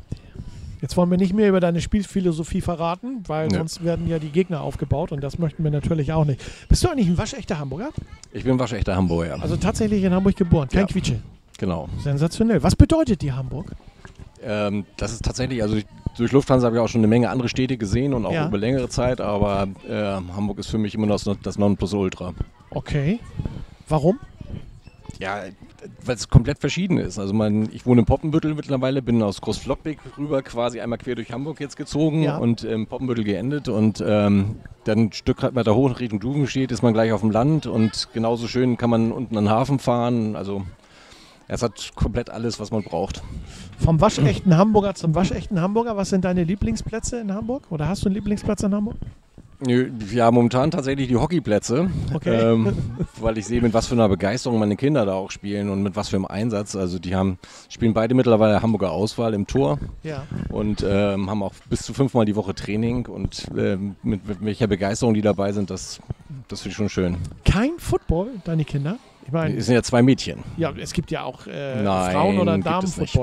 [0.80, 3.58] Jetzt wollen wir nicht mehr über deine Spielphilosophie verraten, weil Nö.
[3.58, 6.40] sonst werden ja die Gegner aufgebaut und das möchten wir natürlich auch nicht.
[6.70, 7.90] Bist du eigentlich ein waschechter Hamburger?
[8.32, 9.36] Ich bin waschechter Hamburger.
[9.42, 10.86] Also tatsächlich in Hamburg geboren, kein Ja.
[10.86, 11.20] Quietsche.
[11.58, 11.88] genau.
[12.02, 12.62] Sensationell.
[12.62, 13.72] Was bedeutet dir Hamburg?
[14.42, 15.84] Ähm, das ist tatsächlich, also ich,
[16.20, 18.46] durch Lufthansa habe ich auch schon eine Menge andere Städte gesehen und auch Ja.
[18.46, 19.94] über längere Zeit, aber äh,
[20.34, 22.34] Hamburg ist für mich immer noch das, Nonplusultra.
[22.70, 23.18] Okay.
[23.88, 24.18] Warum?
[25.18, 25.40] Ja,
[26.04, 27.18] weil es komplett verschieden ist.
[27.18, 31.32] Also man, ich wohne in Poppenbüttel mittlerweile, bin aus Großflottbeck rüber quasi einmal quer durch
[31.32, 32.36] Hamburg jetzt gezogen Ja.
[32.38, 36.92] und in Poppenbüttel geendet und ähm, dann ein Stück weiter hoch Richtung Duvenstedt ist man
[36.94, 40.36] gleich auf dem Land und genauso schön kann man unten an den Hafen fahren.
[40.36, 40.62] Also
[41.48, 43.22] es hat komplett alles, was man braucht.
[43.80, 47.64] Vom waschechten Hamburger zum waschechten Hamburger, was sind deine Lieblingsplätze in Hamburg?
[47.70, 48.96] Oder hast du einen Lieblingsplatz in Hamburg?
[50.10, 52.34] Ja, momentan tatsächlich die Hockeyplätze, Okay.
[52.52, 52.72] ähm,
[53.20, 55.96] weil ich sehe, mit was für einer Begeisterung meine Kinder da auch spielen und mit
[55.96, 56.76] was für einem Einsatz.
[56.76, 57.38] Also die haben
[57.68, 60.22] spielen beide mittlerweile Hamburger Auswahl im Tor Ja.
[60.48, 64.66] und ähm, haben auch bis zu fünfmal die Woche Training und ähm, mit, mit welcher
[64.66, 66.00] Begeisterung die dabei sind, das,
[66.48, 67.16] das finde ich schon schön.
[67.44, 68.96] Kein Football, deine Kinder?
[69.26, 70.38] Ich meine, Es sind ja zwei Mädchen.
[70.56, 73.18] ja, es gibt ja auch äh, Nein, Frauen- oder gibt es nicht.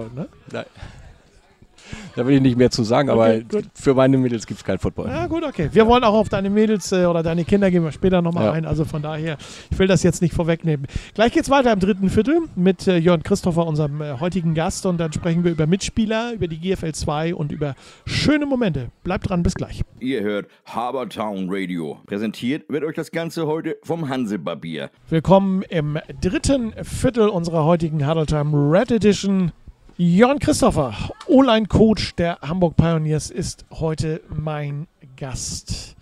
[2.16, 3.66] Da will ich nicht mehr zu sagen, aber Okay, gut.
[3.74, 5.08] für meine Mädels gibt es kein Football.
[5.08, 5.70] Ja, gut, okay.
[5.72, 8.52] Wir wollen auch auf deine Mädels äh, oder deine Kinder gehen wir später nochmal Ja.
[8.54, 8.66] ein.
[8.66, 9.38] Also von daher,
[9.70, 10.88] ich will das jetzt nicht vorwegnehmen.
[11.14, 14.86] Gleich geht's weiter im dritten Viertel mit äh, Jörn Christopher, unserem äh, heutigen Gast.
[14.86, 18.88] Und dann sprechen wir über Mitspieler, über die GFL 2 und über schöne Momente.
[19.04, 19.82] Bleibt dran, bis gleich.
[20.00, 22.00] Ihr hört Habertown Radio.
[22.06, 24.90] Präsentiert wird euch das Ganze heute vom Hansebarbier.
[25.10, 29.52] Willkommen im dritten Viertel unserer heutigen Huddle Red Edition.
[30.00, 30.94] Jörn Christopher,
[31.26, 35.96] O-Line-Coach der Hamburg Pioneers, ist heute mein Gast.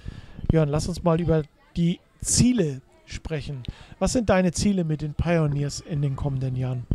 [0.52, 1.44] Jörn, lass uns mal über
[1.78, 3.64] die Ziele sprechen.
[3.98, 6.86] Was sind deine Ziele mit den Pioneers in den kommenden Jahren?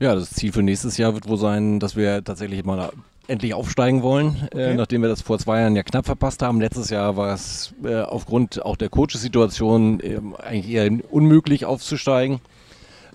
[0.00, 2.90] Ja, das Ziel für nächstes Jahr wird wohl sein, dass wir tatsächlich mal
[3.26, 4.70] endlich aufsteigen wollen, äh, okay.
[4.72, 6.60] äh, nachdem wir das vor zwei Jahren ja knapp verpasst haben.
[6.60, 12.40] Letztes Jahr war es äh, aufgrund auch der Coaches-Situation äh, eigentlich eher unmöglich aufzusteigen.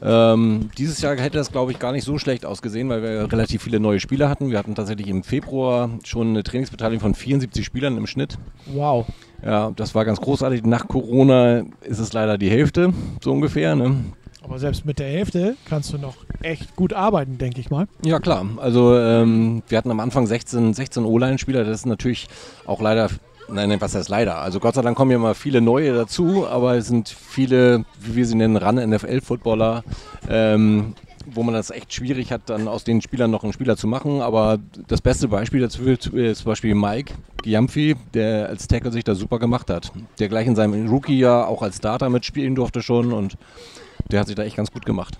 [0.02, 3.64] Ähm, dieses Jahr hätte das, glaube ich, gar nicht so schlecht ausgesehen, weil wir relativ
[3.64, 4.50] viele neue Spieler hatten.
[4.50, 8.38] Wir hatten tatsächlich im Februar schon eine Trainingsbeteiligung von 74 Spielern im Schnitt.
[8.68, 9.06] Wow.
[9.44, 10.64] Ja, das war ganz großartig.
[10.64, 13.76] Nach Corona ist es leider die Hälfte, so ungefähr.
[13.76, 13.98] Ne?
[14.44, 17.88] Aber selbst mit der Hälfte kannst du noch echt gut arbeiten, denke ich mal.
[18.04, 18.46] Ja, klar.
[18.58, 21.64] Also ähm, wir hatten am Anfang 16, 16 O-Line-Spieler.
[21.64, 22.28] Das ist natürlich
[22.66, 23.10] auch leider
[23.50, 24.38] Nein, nein, was heißt leider?
[24.38, 28.16] Also Gott sei Dank kommen ja mal viele neue dazu, aber es sind viele, wie
[28.16, 29.84] wir sie nennen, Ran-NFL-Footballer,
[30.30, 33.88] ähm, wo man das echt schwierig hat, dann aus den Spielern noch einen Spieler zu
[33.88, 34.22] machen.
[34.22, 39.16] Aber das beste Beispiel dazu ist zum Beispiel Mike Giamfi, der als Tackle sich da
[39.16, 39.92] super gemacht hat.
[40.20, 43.38] Der gleich in seinem Rookie-Jahr auch als Starter mitspielen durfte schon und
[44.12, 45.18] der hat sich da echt ganz gut gemacht.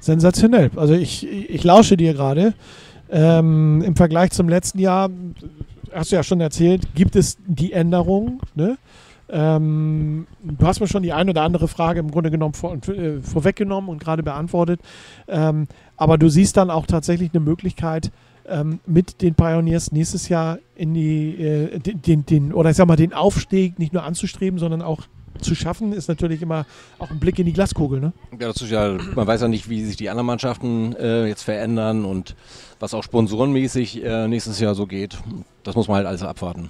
[0.00, 0.70] Sensationell.
[0.76, 2.54] Also ich, ich lausche dir gerade.
[3.10, 5.10] Ähm, Im Vergleich zum letzten Jahr
[5.94, 8.40] hast du ja schon erzählt, gibt es die Änderung.
[8.54, 8.78] Ne?
[9.28, 13.20] Ähm, du hast mir schon die ein oder andere Frage im Grunde genommen vor, äh,
[13.22, 14.80] vorweggenommen und gerade beantwortet.
[15.28, 18.10] Ähm, aber du siehst dann auch tatsächlich eine Möglichkeit,
[18.48, 22.96] ähm, mit den Pioneers nächstes Jahr in die, äh, den, den, oder ich sag mal,
[22.96, 25.02] den Aufstieg nicht nur anzustreben, sondern auch
[25.40, 26.66] zu schaffen, ist natürlich immer
[26.98, 28.00] auch ein Blick in die Glaskugel.
[28.00, 28.12] Ne?
[28.32, 31.42] Ja, das ist ja, man weiß ja nicht, wie sich die anderen Mannschaften äh, jetzt
[31.42, 32.36] verändern und
[32.80, 35.18] was auch sponsorenmäßig äh, nächstes Jahr so geht.
[35.62, 36.68] Das muss man halt alles abwarten.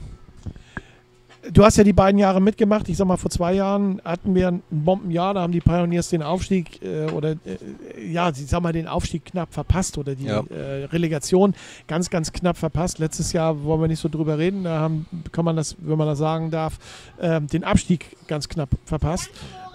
[1.50, 2.88] Du hast ja die beiden Jahre mitgemacht.
[2.88, 5.34] Ich sag mal, vor zwei Jahren hatten wir ein Bombenjahr.
[5.34, 9.24] Da haben die Pioneers den Aufstieg äh, oder äh, ja, ich sag mal, den Aufstieg
[9.24, 10.44] knapp verpasst oder die ja.
[10.50, 11.54] äh, Relegation
[11.88, 13.00] ganz, ganz knapp verpasst.
[13.00, 14.62] Letztes Jahr wollen wir nicht so drüber reden.
[14.62, 16.78] Da haben, kann man das, wenn man das sagen darf,
[17.20, 19.30] ähm, den Abstieg ganz knapp verpasst.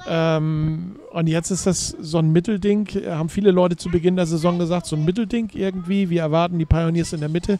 [0.07, 2.87] Ähm, und jetzt ist das so ein Mittelding.
[3.07, 6.09] Haben viele Leute zu Beginn der Saison gesagt, so ein Mittelding irgendwie.
[6.09, 7.59] Wir erwarten die Pioneers in der Mitte.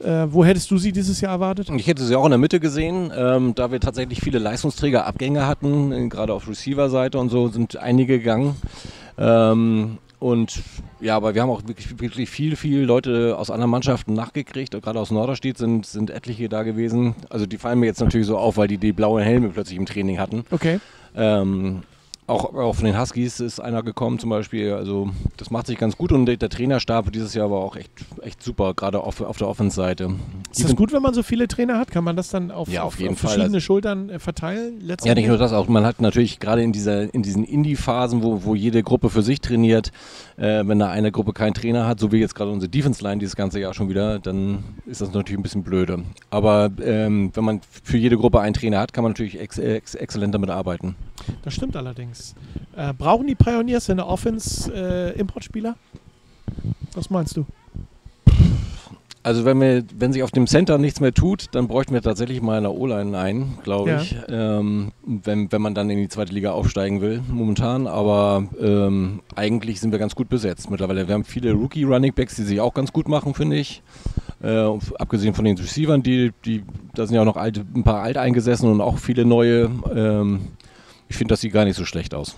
[0.00, 1.68] Äh, wo hättest du sie dieses Jahr erwartet?
[1.70, 5.46] Ich hätte sie auch in der Mitte gesehen, ähm, da wir tatsächlich viele Leistungsträger Abgänge
[5.46, 8.54] hatten, äh, gerade auf Receiver-Seite und so sind einige gegangen.
[9.18, 10.62] Ähm, und
[11.00, 14.72] ja, aber wir haben auch wirklich, wirklich viel, viel Leute aus anderen Mannschaften nachgekriegt.
[14.72, 17.14] Gerade aus Norderstedt sind, sind etliche da gewesen.
[17.30, 19.86] Also die fallen mir jetzt natürlich so auf, weil die die blauen Helme plötzlich im
[19.86, 20.44] Training hatten.
[20.50, 20.80] Okay.
[21.16, 21.82] Ähm,
[22.28, 24.72] auch, auch von den Huskies ist einer gekommen zum Beispiel.
[24.72, 27.90] Also das macht sich ganz gut und der, der Trainerstab dieses Jahr war auch echt,
[28.22, 30.10] echt super, gerade auf, auf der Offense-Seite.
[30.52, 31.90] Ist das gut, wenn man so viele Trainer hat?
[31.90, 34.82] Kann man das dann auf, ja, auf, auf, auf verschiedene also, Schultern äh, verteilen?
[35.04, 38.44] Ja, nicht nur das, auch man hat natürlich gerade in, dieser, in diesen Indie-Phasen, wo,
[38.44, 39.90] wo jede Gruppe für sich trainiert,
[40.36, 43.36] äh, wenn da eine Gruppe keinen Trainer hat, so wie jetzt gerade unsere Defense-Line dieses
[43.36, 46.02] ganze Jahr schon wieder, dann ist das natürlich ein bisschen blöde.
[46.30, 49.94] Aber ähm, wenn man für jede Gruppe einen Trainer hat, kann man natürlich ex ex
[49.94, 50.96] exzellent damit arbeiten.
[51.42, 52.17] Das stimmt allerdings.
[52.76, 55.76] Äh, brauchen die Pioneers in der Offense äh, Importspieler?
[56.94, 57.44] Was meinst du?
[59.28, 62.40] Also wenn wir, wenn sich auf dem Center nichts mehr tut, dann bräuchten wir tatsächlich
[62.40, 64.00] mal eine O-Line ein, glaube ja.
[64.00, 64.16] ich.
[64.28, 67.86] Ähm, wenn, wenn man dann in die zweite Liga aufsteigen will, momentan.
[67.86, 71.08] Aber ähm, eigentlich sind wir ganz gut besetzt mittlerweile.
[71.08, 73.82] Wir haben viele Rookie-Runningbacks, die sich auch ganz gut machen, finde ich.
[74.40, 74.66] Äh,
[74.98, 76.62] abgesehen von den Receivern, die, die,
[76.94, 79.68] da sind ja auch noch alte, ein paar alteingesessen und auch viele neue.
[79.94, 80.40] Ähm,
[81.08, 82.36] ich finde, das sieht gar nicht so schlecht aus.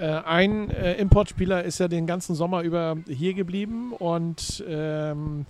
[0.00, 5.46] Äh, ein äh, Importspieler ist ja den ganzen Sommer über hier geblieben und ähm,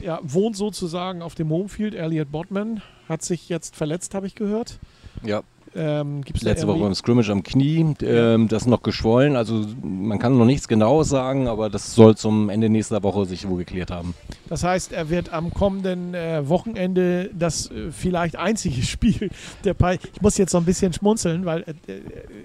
[0.00, 1.94] ja, wohnt sozusagen auf dem Homefield.
[1.94, 4.78] Elliot Bodman hat sich jetzt verletzt, habe ich gehört.
[5.22, 5.42] Ja.
[5.74, 9.36] Ähm, Letzte Woche beim Scrimmage am Knie, ähm, das ist noch geschwollen.
[9.36, 13.48] Also man kann noch nichts Genaues sagen, aber das soll zum Ende nächster Woche sich
[13.48, 14.14] wohl geklärt haben.
[14.48, 19.30] Das heißt, er wird am kommenden äh, Wochenende das äh, vielleicht einzige Spiel
[19.64, 22.00] der Pi Ich muss jetzt so ein bisschen schmunzeln, weil äh, äh,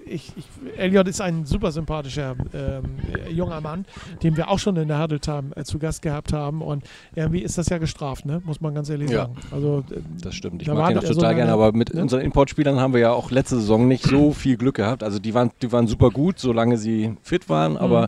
[0.06, 2.84] ich, ich, Elliot ist ein super sympathischer ähm,
[3.28, 3.86] junger Mann,
[4.22, 6.62] den wir auch schon in der Huddle Time äh, zu Gast gehabt haben.
[6.62, 6.84] Und
[7.16, 8.40] irgendwie ist das ja gestraft, ne?
[8.44, 9.34] muss man ganz ehrlich ja, sagen.
[9.50, 10.62] Also, äh, das stimmt.
[10.62, 12.02] Ich mag ihn auch total so gerne, aber mit ne?
[12.02, 15.02] unseren Importspielern haben wir ja auch letzte Saison nicht so viel Glück gehabt.
[15.02, 17.78] Also die waren, die waren super gut, solange sie fit waren, mhm.
[17.78, 18.06] aber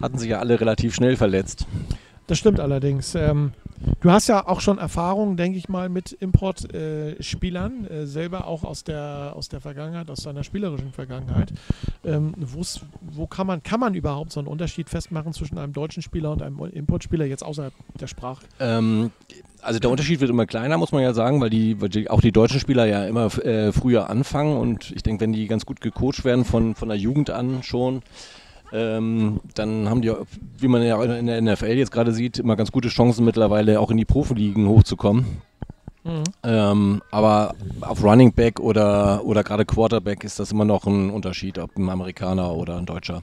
[0.00, 1.66] hatten sich ja alle relativ schnell verletzt.
[2.28, 3.14] Das stimmt allerdings.
[3.14, 3.52] Ähm,
[4.00, 8.64] du hast ja auch schon Erfahrung, denke ich mal, mit Importspielern, äh, äh, selber auch
[8.64, 11.54] aus der, aus der Vergangenheit, aus seiner spielerischen Vergangenheit.
[12.04, 12.34] Ähm,
[13.00, 16.42] wo kann man, kann man überhaupt so einen Unterschied festmachen zwischen einem deutschen Spieler und
[16.42, 18.44] einem Importspieler, jetzt außerhalb der Sprache?
[18.60, 19.10] Ähm,
[19.62, 22.20] also der Unterschied wird immer kleiner, muss man ja sagen, weil die, weil die auch
[22.20, 25.80] die deutschen Spieler ja immer äh, früher anfangen und ich denke, wenn die ganz gut
[25.80, 28.02] gecoacht werden von, von der Jugend an schon,
[28.72, 30.12] ähm, dann haben die,
[30.58, 33.90] wie man ja in der NFL jetzt gerade sieht, immer ganz gute Chancen mittlerweile auch
[33.90, 35.42] in die Profiligen hochzukommen.
[36.42, 41.58] Ähm, aber auf Running Back oder, oder gerade Quarterback ist das immer noch ein Unterschied,
[41.58, 43.22] ob ein Amerikaner oder ein Deutscher.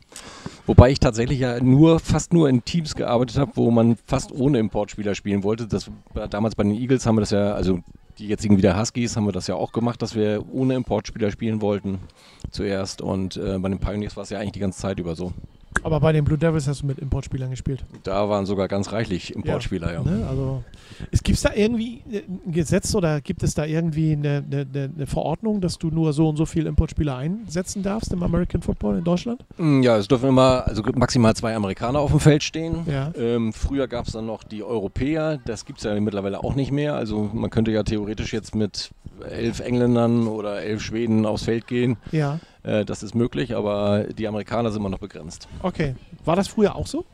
[0.66, 4.60] Wobei ich tatsächlich ja nur, fast nur in Teams gearbeitet habe, wo man fast ohne
[4.60, 5.68] Importspieler spielen wollte.
[5.68, 5.90] Das,
[6.30, 7.80] damals bei den Eagles haben wir das ja, also
[8.18, 11.62] die jetzigen wieder Huskies haben wir das ja auch gemacht, dass wir ohne Importspieler spielen
[11.62, 12.00] wollten
[12.52, 13.02] zuerst.
[13.02, 15.34] Und äh, bei den Pioneers war es ja eigentlich die ganze Zeit über so.
[15.86, 17.86] Aber bei den Blue Devils hast du mit Importspielern gespielt.
[18.02, 20.02] Da waren sogar ganz reichlich Importspieler, ja.
[20.04, 20.04] ja.
[20.04, 20.26] Ne?
[20.28, 20.64] Also,
[21.24, 25.62] gibt es da irgendwie ein Gesetz oder gibt es da irgendwie eine, eine, eine, Verordnung,
[25.62, 29.46] dass du nur so und so viele Importspieler einsetzen darfst im American Football in Deutschland?
[29.60, 32.78] Mm, ja, es dürfen immer also maximal zwei Amerikaner auf dem Feld stehen.
[32.88, 33.12] Ja.
[33.16, 36.72] Ähm, früher gab es dann noch die Europäer, das gibt es ja mittlerweile auch nicht
[36.72, 36.96] mehr.
[36.96, 38.90] Also man könnte ja theoretisch jetzt mit
[39.30, 41.98] elf Engländern oder elf Schweden aufs Feld gehen.
[42.12, 42.40] Ja.
[42.66, 45.48] Äh, das ist möglich, aber die Amerikaner sind immer noch begrenzt.
[45.62, 45.96] Okay.
[46.24, 47.06] War das früher auch so?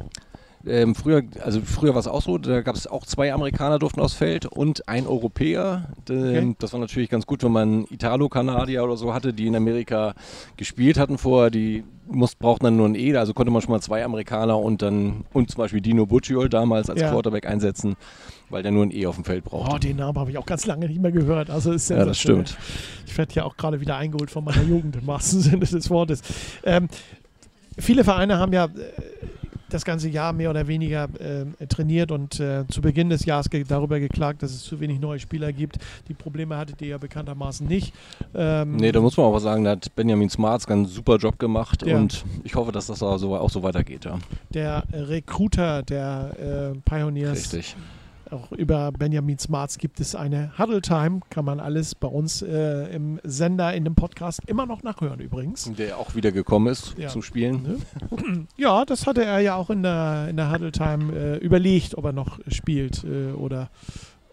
[0.66, 4.00] Ähm, früher, also früher war es auch so, da gab es auch zwei Amerikaner durften
[4.00, 5.90] aufs Feld und ein Europäer.
[6.02, 6.56] Okay.
[6.60, 10.14] Das war natürlich ganz gut, wenn man Italo-Kanadier oder so hatte, die in Amerika
[10.58, 13.82] gespielt hatten vorher, die muss, brauchten dann nur ein E, also konnte man schon mal
[13.82, 17.10] zwei Amerikaner und dann und zum Beispiel Dino Bucciol damals als ja.
[17.10, 17.96] Quarterback einsetzen,
[18.50, 19.72] weil der nur ein E auf dem Feld braucht.
[19.74, 21.50] Oh, den Namen habe ich auch ganz lange nicht mehr gehört.
[21.50, 22.58] Also ist ja, das stimmt.
[23.08, 26.22] Ich werde ja auch gerade wieder eingeholt von meiner Jugend im wahrsten Sinne des Wortes.
[26.64, 26.88] Ähm,
[27.78, 28.70] viele Vereine haben ja äh,
[29.74, 33.64] das ganze Jahr mehr oder weniger äh, trainiert und äh, zu Beginn des Jahres ge
[33.68, 35.78] darüber geklagt, dass es zu wenig neue Spieler gibt.
[36.08, 37.94] Die Probleme hattet ihr ja bekanntermaßen nicht.
[38.34, 41.86] Ähm, nee, da muss man auch sagen, da hat Benjamin Smarts einen super Job gemacht
[41.86, 41.98] ja.
[41.98, 44.06] und ich hoffe, dass das auch so, auch so weitergeht.
[44.06, 44.20] Ja.
[44.54, 47.38] Der Recruiter der äh, Pioneers.
[47.38, 47.76] Richtig
[48.32, 51.22] auch über Benjamin Smarts gibt es eine Huddle Time.
[51.30, 55.72] Kann man alles bei uns äh, im Sender, in dem Podcast immer noch nachhören übrigens.
[55.78, 57.10] Der auch wieder gekommen ist ja.
[57.10, 57.64] zum Spielen.
[57.64, 58.48] Ne?
[58.58, 62.06] Ja, das hatte er ja auch in der, in der Huddle Time äh, überlegt, ob
[62.06, 63.70] er noch spielt äh, oder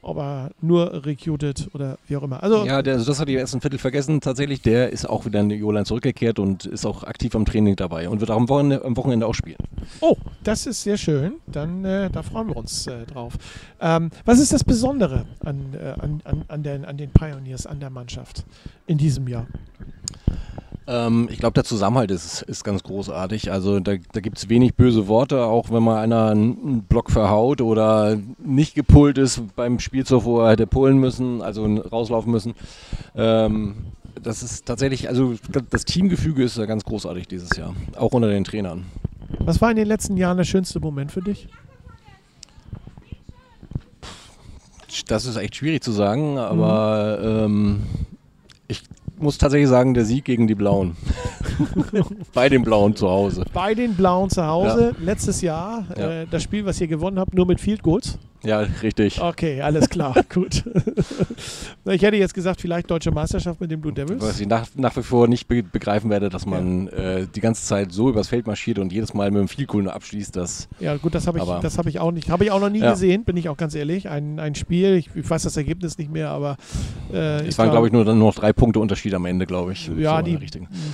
[0.03, 2.43] ob er nur recruited oder wie auch immer.
[2.43, 4.21] Also ja, der, also das hatte ich erst ein Viertel vergessen.
[4.21, 7.77] Tatsächlich, der ist auch wieder in die Joline zurückgekehrt und ist auch aktiv am Training
[7.77, 9.59] dabei und wird auch am Wochenende, am Wochenende auch spielen.
[10.01, 11.35] Oh, das ist sehr schön.
[11.47, 13.35] Dann äh, da freuen wir uns äh, drauf.
[13.81, 17.81] Ähm, was ist das Besondere an, äh, an, an, an, den, an den Pioneers, an
[17.81, 18.45] der Mannschaft
[18.87, 19.47] in diesem Jahr?
[20.89, 23.53] Ähm, ich glaube, der Zusammenhalt ist, ist ganz großartig.
[23.53, 27.61] Also da, da gibt es wenig böse Worte, auch wenn mal einer einen Block verhaut
[27.61, 32.55] oder nicht gepult ist beim Spielzug, wo er hätte pullen müssen, also rauslaufen müssen.
[33.15, 33.75] Ähm,
[34.23, 35.35] das ist tatsächlich, also
[35.71, 38.87] das Teamgefüge ist ja ganz großartig dieses Jahr, auch unter den Trainern.
[39.41, 41.49] Was war in den letzten Jahren der schönste Moment für dich?
[45.07, 47.45] Das ist echt schwierig zu sagen, aber mhm.
[47.45, 47.83] ähm,
[48.69, 48.83] ich
[49.21, 50.97] muss tatsächlich sagen, der Sieg gegen die Blauen.
[52.35, 53.45] Bei den Blauen zu Hause.
[53.53, 54.95] Bei den Blauen zu Hause.
[54.99, 55.05] Ja.
[55.05, 56.23] Letztes Jahr, ja.
[56.23, 58.19] äh, das Spiel, was ihr gewonnen habt, nur mit Field Goals.
[58.49, 59.21] Ja, richtig.
[59.21, 60.65] Okay, alles klar, gut.
[61.85, 64.23] ich hätte jetzt gesagt, vielleicht deutsche Meisterschaft mit den Blue Devils.
[64.23, 66.93] Was ich nach, nach wie vor nicht be begreifen werde, dass man ja.
[66.93, 69.91] äh, die ganze Zeit so übers Feld marschiert und jedes Mal mit dem Field Goal
[69.91, 70.35] abschließt.
[70.35, 72.31] Das, ja, gut, das habe ich, hab ich auch nicht.
[72.31, 72.93] Habe ich auch noch nie ja.
[72.93, 74.09] gesehen, bin ich auch ganz ehrlich.
[74.09, 76.57] Ein, ein Spiel, ich, ich weiß das Ergebnis nicht mehr, aber.
[77.13, 79.91] Äh, es waren, glaube ich, nur dann noch drei Punkte Unterschied am Ende, glaube ich.
[79.99, 80.39] Ja, so die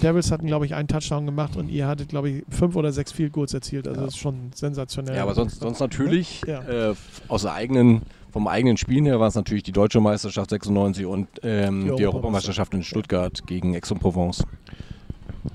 [0.03, 3.13] Devils hatten, glaube ich, einen Touchdown gemacht und ihr hattet, glaube ich, fünf oder sechs
[3.13, 3.87] Field Goals erzielt.
[3.87, 4.07] Also, ja.
[4.07, 5.15] das ist schon sensationell.
[5.15, 6.95] Ja, aber sonst, sonst natürlich äh,
[7.29, 8.03] aus der eigenen
[8.35, 12.07] vom eigenen Spielen her war es natürlich die deutsche Meisterschaft 96 und ähm, die, die
[12.07, 14.45] Europameisterschaft in Stuttgart gegen Aix-en-Provence.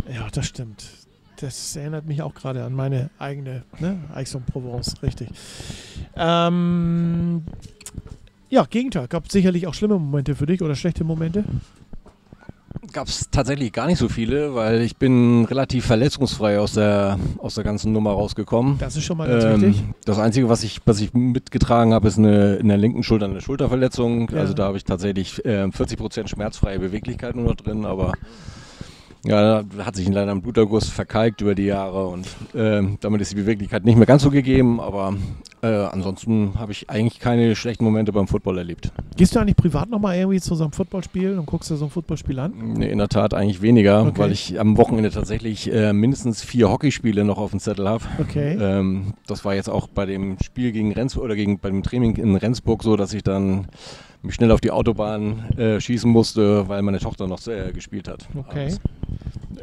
[0.07, 0.85] Ja, das stimmt.
[1.41, 3.97] Das erinnert mich auch gerade an meine eigene ne?
[4.15, 5.27] Aix-en-Provence, richtig.
[6.15, 7.43] Ähm,
[8.49, 9.09] ja, Gegenteil.
[9.09, 11.43] Gab es sicherlich auch schlimme Momente für dich oder schlechte Momente?
[12.93, 17.55] Gab es tatsächlich gar nicht so viele, weil ich bin relativ verletzungsfrei aus der, aus
[17.55, 18.77] der ganzen Nummer rausgekommen.
[18.79, 19.83] Das ist schon mal ganz ähm, wichtig.
[20.05, 23.41] Das Einzige, was ich, was ich mitgetragen habe, ist eine, in der linken Schulter eine
[23.41, 24.29] Schulterverletzung.
[24.29, 24.39] Ja.
[24.39, 28.13] Also da habe ich tatsächlich äh, 40% schmerzfreie Beweglichkeit nur noch drin, aber
[29.25, 33.31] ja, da hat sich leider ein Bluterguss verkalkt über die Jahre und äh, damit ist
[33.31, 35.13] die Beweglichkeit nicht mehr ganz so gegeben, aber
[35.61, 38.93] äh, ansonsten habe ich eigentlich keine schlechten Momente beim Football erlebt.
[39.17, 41.91] Gehst du eigentlich privat nochmal irgendwie zu so einem Footballspiel und guckst dir so ein
[41.91, 42.53] Footballspiel an?
[42.77, 44.17] Nee, in der Tat eigentlich weniger, okay.
[44.17, 48.05] weil ich am Wochenende tatsächlich äh, mindestens vier Hockeyspiele noch auf dem Zettel habe.
[48.19, 48.57] Okay.
[48.59, 52.15] Ähm, das war jetzt auch bei dem Spiel gegen Rendsburg oder gegen, bei dem Training
[52.15, 53.67] in Rendsburg so, dass ich dann
[54.21, 58.27] mich schnell auf die Autobahn äh, schießen musste, weil meine Tochter noch äh, gespielt hat.
[58.35, 58.65] Okay.
[58.65, 58.81] Abends.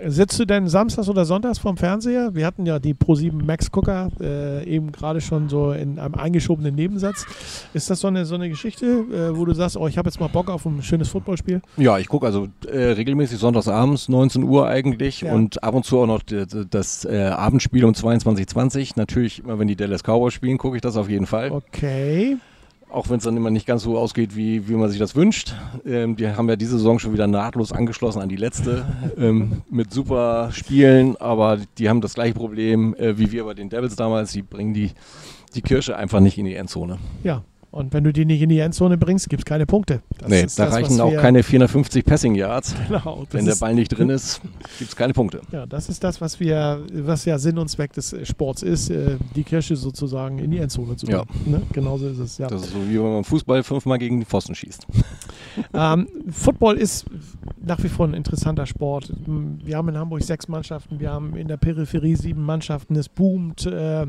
[0.05, 2.35] Sitzt du denn samstags oder sonntags vorm Fernseher?
[2.35, 6.75] Wir hatten ja die Pro7 Max Gucker äh, eben gerade schon so in einem eingeschobenen
[6.75, 7.25] Nebensatz.
[7.73, 10.21] Ist das so eine, so eine Geschichte, äh, wo du sagst, oh, ich habe jetzt
[10.21, 11.63] mal Bock auf ein schönes Footballspiel?
[11.77, 15.33] Ja, ich gucke also äh, regelmäßig sonntags abends, 19 Uhr eigentlich ja.
[15.33, 19.77] und ab und zu auch noch das äh, Abendspiel um 22.20 Natürlich immer, wenn die
[19.77, 21.51] Dallas Cowboys spielen, gucke ich das auf jeden Fall.
[21.51, 22.37] Okay.
[22.97, 25.55] Auch wenn es dann immer nicht ganz so ausgeht, wie, wie man sich das wünscht.
[25.85, 28.87] Ähm, die haben ja diese Saison schon wieder nahtlos angeschlossen an die letzte
[29.19, 33.69] ähm, mit super Spielen, aber die haben das gleiche Problem äh, wie wir bei den
[33.69, 34.33] Devils damals.
[34.33, 34.93] Die bringen die,
[35.55, 36.97] die Kirsche einfach nicht in die Endzone.
[37.23, 37.43] Ja,
[37.77, 40.01] und wenn du die nicht in die Endzone bringst, gibt es keine Punkte.
[40.19, 42.75] Das nee, da das, reichen auch keine 450 Passing Yards.
[42.89, 43.27] Genau.
[43.31, 44.41] Wenn der Ball nicht drin ist,
[44.79, 45.43] gibt es keine Punkte.
[45.53, 49.19] Ja, das ist das, was wir, was ja Sinn und Zweck des Sports ist, äh,
[49.35, 51.27] die Kirsche sozusagen in die Endzone zu bringen.
[51.45, 51.51] Ja.
[51.51, 51.63] Ne?
[51.73, 52.47] Genauso ist es, ja.
[52.47, 54.87] Das ist so wie wenn man Fußball fünfmal gegen den Pfosten schießt.
[55.75, 57.05] ähm, Football ist
[57.63, 59.13] nach wie vor ein interessanter Sport.
[59.27, 62.97] Wir haben in Hamburg sechs Mannschaften, wir haben in der Peripherie sieben Mannschaften.
[62.97, 64.07] Es boomt äh,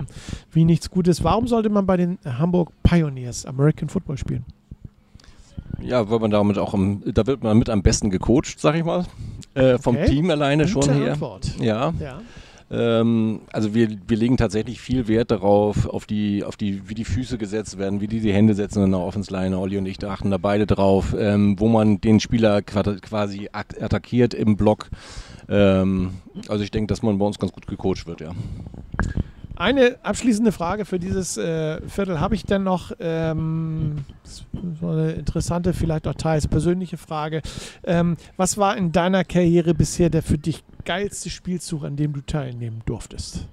[0.52, 1.24] wie nichts Gutes.
[1.24, 4.46] Warum sollte man bei den Hamburg Pioneers American Football spielen?
[5.82, 8.84] Ja, weil man damit auch, im, da wird man mit am besten gecoacht, sag ich
[8.84, 9.06] mal.
[9.54, 10.08] Äh, vom okay.
[10.08, 11.14] Team alleine Gute schon her.
[11.14, 11.52] Antwort.
[11.60, 11.94] Ja.
[12.00, 12.22] ja.
[12.70, 17.06] Ähm, also wir, wir legen tatsächlich viel Wert darauf, auf die, auf die, wie die
[17.06, 19.58] Füße gesetzt werden, wie die die Hände setzen in der Offense-Line.
[19.58, 24.58] Olli und ich achten da beide drauf, ähm, wo man den Spieler quasi attackiert im
[24.58, 24.90] Block.
[25.48, 26.16] Ähm,
[26.50, 28.32] also ich denke, dass man bei uns ganz gut gecoacht wird, ja.
[29.58, 32.92] Eine abschließende Frage für dieses äh, Viertel habe ich denn noch.
[33.00, 34.06] Ähm,
[34.80, 37.42] so eine interessante, vielleicht auch teils persönliche Frage.
[37.84, 42.22] Ähm, was war in deiner Karriere bisher der für dich geilste Spielzug, an dem du
[42.22, 43.48] teilnehmen durftest?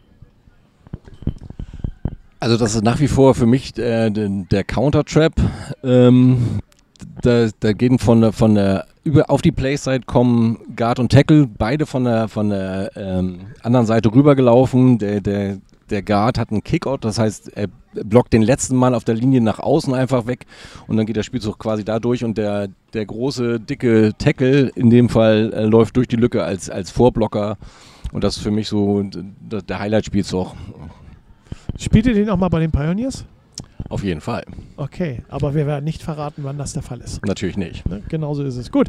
[2.38, 5.32] Also das ist nach wie vor für mich äh, der Counter-Trap.
[5.82, 6.60] Ähm,
[7.22, 11.46] da, da gehen von der, von der über auf die Playside kommen Guard und Tackle,
[11.46, 14.98] beide von der von der ähm, anderen Seite rübergelaufen.
[14.98, 15.58] Der, der
[15.90, 19.40] der Guard hat einen Kickout, das heißt, er blockt den letzten Mann auf der Linie
[19.40, 20.46] nach außen einfach weg
[20.86, 24.90] und dann geht der Spielzug quasi da durch und der, der große, dicke Tackle in
[24.90, 27.56] dem Fall äh, läuft durch die Lücke als, als Vorblocker
[28.12, 30.54] und das ist für mich so der, der Highlight-Spielzug.
[31.78, 33.24] Spielt ihr den auch mal bei den Pioneers?
[33.88, 34.44] Auf jeden Fall.
[34.76, 37.24] Okay, aber wir werden nicht verraten, wann das der Fall ist.
[37.26, 37.86] Natürlich nicht.
[37.88, 38.02] Ne?
[38.08, 38.70] Genauso ist es.
[38.70, 38.88] Gut.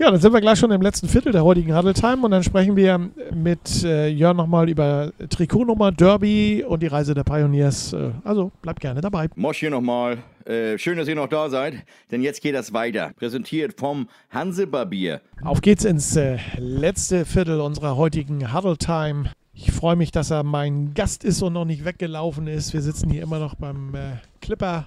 [0.00, 2.44] Ja, dann sind wir gleich schon im letzten Viertel der heutigen Huddle Time und dann
[2.44, 7.94] sprechen wir mit äh, Jörn nochmal über Trikotnummer, Derby und die Reise der Pioneers.
[7.94, 9.28] Äh, also bleibt gerne dabei.
[9.34, 10.18] Mosch hier nochmal.
[10.44, 11.82] Äh, schön, dass ihr noch da seid,
[12.12, 13.10] denn jetzt geht das weiter.
[13.16, 15.20] Präsentiert vom Hansebarbier.
[15.42, 19.32] Auf geht's ins äh, letzte Viertel unserer heutigen Huddle Time.
[19.52, 22.72] Ich freue mich, dass er mein Gast ist und noch nicht weggelaufen ist.
[22.72, 23.98] Wir sitzen hier immer noch beim äh,
[24.40, 24.86] Clipper.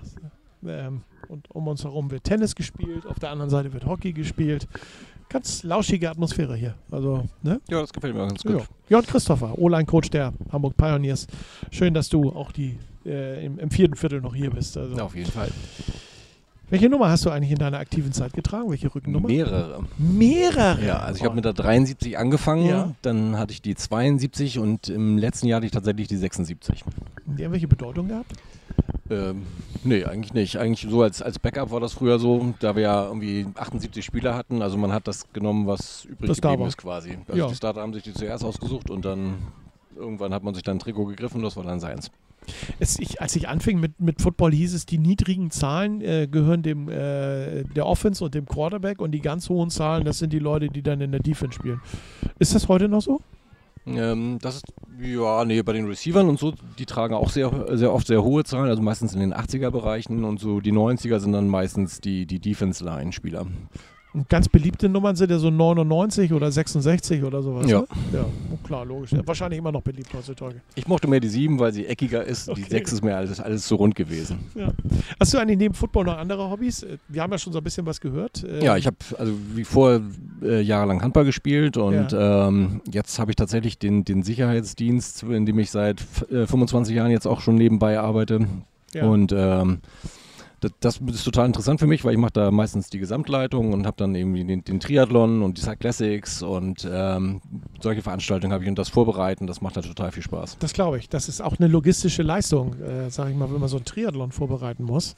[0.66, 4.68] Ähm, und um uns herum wird Tennis gespielt, auf der anderen Seite wird Hockey gespielt.
[5.30, 6.76] Ganz lauschige Atmosphäre hier.
[6.92, 7.62] Also, ne?
[7.70, 8.60] Ja, das gefällt mir ganz gut.
[8.60, 8.66] Ja.
[8.90, 11.28] Jörn Christopher, O-Line-Coach der Hamburg Pioneers.
[11.72, 14.78] Schön, dass du auch die, äh, im, im, vierten Viertel noch hier bist.
[14.78, 14.98] Also.
[14.98, 15.50] Ja, auf jeden Fall.
[16.72, 18.70] Welche Nummer hast du eigentlich in deiner aktiven Zeit getragen?
[18.70, 19.28] Welche Rückennummer?
[19.28, 19.84] Mehrere.
[19.98, 20.86] Mehrere?
[20.86, 22.96] Ja, also ich habe mit der 73 angefangen, ja.
[23.02, 26.86] dann hatte ich die 72 und im letzten Jahr hatte ich tatsächlich die 76.
[27.26, 28.32] Die haben welche Bedeutung gehabt?
[29.10, 29.42] Ähm,
[29.84, 30.56] nee, eigentlich nicht.
[30.60, 34.34] Eigentlich so als, als Backup war das früher so, da wir ja irgendwie 78 Spieler
[34.36, 34.62] hatten.
[34.62, 37.18] Also man hat das genommen, was übrig das geblieben ist quasi.
[37.28, 37.48] Also ja.
[37.50, 39.40] die Starter haben sich die zuerst ausgesucht und dann
[39.98, 42.12] irgendwann hat man sich dann ein Trikot gegriffen und das war dann seins.
[42.80, 46.64] Es, ich, als ich anfing mit, mit Football, hieß es, die niedrigen Zahlen äh, gehören
[46.64, 50.40] dem äh, der Offense und dem Quarterback und die ganz hohen Zahlen, das sind die
[50.40, 51.82] Leute, die dann in der Defense spielen.
[52.40, 53.22] Ist das heute noch so?
[53.86, 54.66] Ähm, das ist,
[55.02, 58.44] ja, nee, bei den Receivern und so, die tragen auch sehr, sehr oft sehr hohe
[58.44, 62.40] Zahlen, also meistens in den 80er-Bereichen und so die 90er sind dann meistens die, die
[62.40, 63.48] Defense-Line-Spieler.
[64.28, 67.70] Ganz beliebte Nummern sind ja so 99 oder 66 oder sowas.
[67.70, 67.80] Ja.
[67.80, 67.88] Ne?
[68.14, 68.26] Ja,
[68.72, 69.12] klar, logisch.
[69.26, 70.62] Wahrscheinlich immer noch beliebt heutzutage.
[70.76, 72.50] Ich mochte mehr die 7, weil sie eckiger ist.
[72.50, 72.62] Okay.
[72.64, 74.40] Die 6 ist mir alles, alles zu rund gewesen.
[74.56, 74.70] Ja.
[75.20, 76.86] Hast du eigentlich neben Football noch andere Hobbys?
[77.08, 78.46] Wir haben ja schon so ein bisschen was gehört.
[78.62, 80.02] Ja, ich habe also wie vor
[80.42, 82.48] äh, jahrelang Handball gespielt und ja.
[82.48, 87.12] ähm, jetzt habe ich tatsächlich den, den Sicherheitsdienst, in dem ich seit äh, 25 Jahren
[87.12, 88.48] jetzt auch schon nebenbei arbeite.
[88.94, 89.06] Ja.
[89.06, 89.80] Und ähm,
[90.62, 93.88] das, das, ist total interessant für mich, weil ich mache da meistens die Gesamtleitung und
[93.88, 97.42] habe dann irgendwie den, den, Triathlon und die Cyclassics und ähm,
[97.82, 100.58] solche Veranstaltungen habe ich und das Vorbereiten, das macht da total viel Spaß.
[100.60, 101.10] Das glaube ich.
[101.10, 104.32] Das ist auch eine logistische Leistung, äh, sage ich mal, wenn man so ein Triathlon
[104.32, 105.16] vorbereiten muss.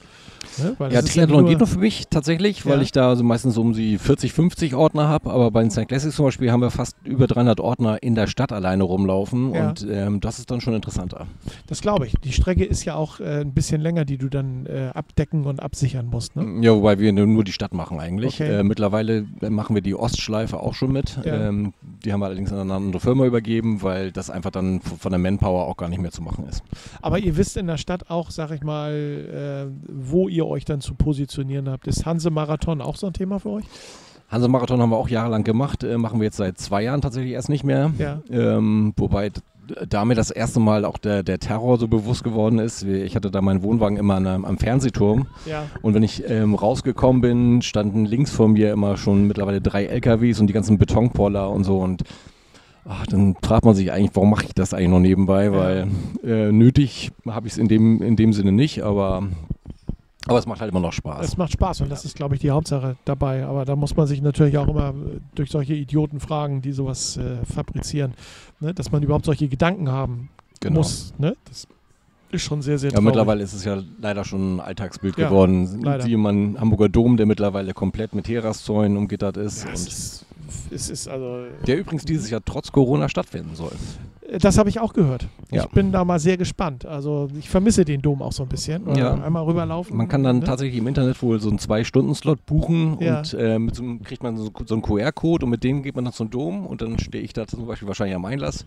[0.56, 0.76] Ne?
[0.90, 2.82] ja, Triathlon ja geht nur für mich tatsächlich, weil ja.
[2.82, 6.24] ich da also meistens um die 40, 50 Ordner habe, aber bei den Cyclassics zum
[6.24, 9.68] Beispiel haben wir fast über 300 Ordner in der Stadt alleine rumlaufen ja.
[9.68, 11.26] und ähm, das ist dann schon interessanter.
[11.66, 12.14] Das glaube ich.
[12.24, 15.44] Die Strecke ist ja auch äh, ein bisschen länger, die du dann äh, abdecken decken
[15.44, 16.36] und absichern musst.
[16.36, 16.64] Ne?
[16.64, 18.40] Ja, wobei wir nur die Stadt machen eigentlich.
[18.40, 18.60] Okay.
[18.60, 21.18] Äh, mittlerweile machen wir die Ostschleife auch schon mit.
[21.24, 21.48] Ja.
[21.48, 21.72] Ähm,
[22.04, 25.18] die haben wir allerdings an eine andere Firma übergeben, weil das einfach dann von der
[25.18, 26.62] Manpower auch gar nicht mehr zu machen ist.
[27.02, 30.80] Aber ihr wisst in der Stadt auch, sag ich mal, äh, wo ihr euch dann
[30.80, 31.86] zu positionieren habt.
[31.86, 33.64] Ist Hanse-Marathon auch so ein Thema für euch?
[34.30, 37.48] Hanse-Marathon haben wir auch jahrelang gemacht, äh, machen wir jetzt seit zwei Jahren tatsächlich erst
[37.48, 37.92] nicht mehr.
[37.98, 38.20] Ja.
[38.30, 39.30] Ähm, wobei
[39.88, 43.30] da mir das erste Mal auch der, der Terror so bewusst geworden ist, ich hatte
[43.30, 45.26] da meinen Wohnwagen immer an, am Fernsehturm.
[45.46, 45.64] Ja.
[45.82, 50.40] und wenn ich ähm, rausgekommen bin, standen links vor mir immer schon mittlerweile drei LKWs
[50.40, 51.78] und die ganzen Betonpoller und so.
[51.78, 52.02] Und
[52.86, 55.88] ach, dann fragt man sich eigentlich, warum mache ich das eigentlich noch nebenbei, weil
[56.24, 59.28] äh, nötig habe ich es in dem, in dem Sinne nicht, aber,
[60.26, 61.24] aber es macht halt immer noch Spaß.
[61.26, 63.44] Es macht Spaß und das ist, glaube ich, die Hauptsache dabei.
[63.44, 67.16] Aber da muss man sich natürlich auch immer äh, durch solche Idioten fragen, die sowas
[67.16, 68.14] äh, fabrizieren,
[68.60, 68.72] ne?
[68.74, 70.78] dass man überhaupt solche Gedanken haben Genau.
[70.80, 71.12] muss.
[71.18, 71.36] Ne?
[71.46, 71.66] Das
[72.30, 73.06] ist schon sehr, sehr Ja, traurig.
[73.06, 75.82] mittlerweile ist es ja leider schon ein Alltagsbild Ja, geworden.
[75.82, 76.04] leider.
[76.04, 79.64] Siehe man Hamburger Dom, der mittlerweile komplett mit Terrasszäunen umgittert ist.
[79.64, 80.26] Ja, es, ist,
[80.70, 81.44] es ist also.
[81.66, 83.72] der übrigens dieses Jahr trotz Corona stattfinden soll.
[84.40, 85.26] Das habe ich auch gehört.
[85.50, 85.64] Ja.
[85.64, 86.86] Ich bin da mal sehr gespannt.
[86.86, 88.94] Also ich vermisse den Dom auch so ein bisschen.
[88.96, 89.14] Ja.
[89.14, 89.96] Einmal rüberlaufen.
[89.96, 90.44] Man kann dann ne?
[90.44, 93.18] tatsächlich im Internet wohl so einen Zwei-Stunden-Slot buchen Ja.
[93.18, 95.94] und äh, mit so, einem- kriegt man so, so einen QR-Code und mit dem geht
[95.94, 98.64] man dann zum Dom und dann stehe ich da zum Beispiel wahrscheinlich am Einlass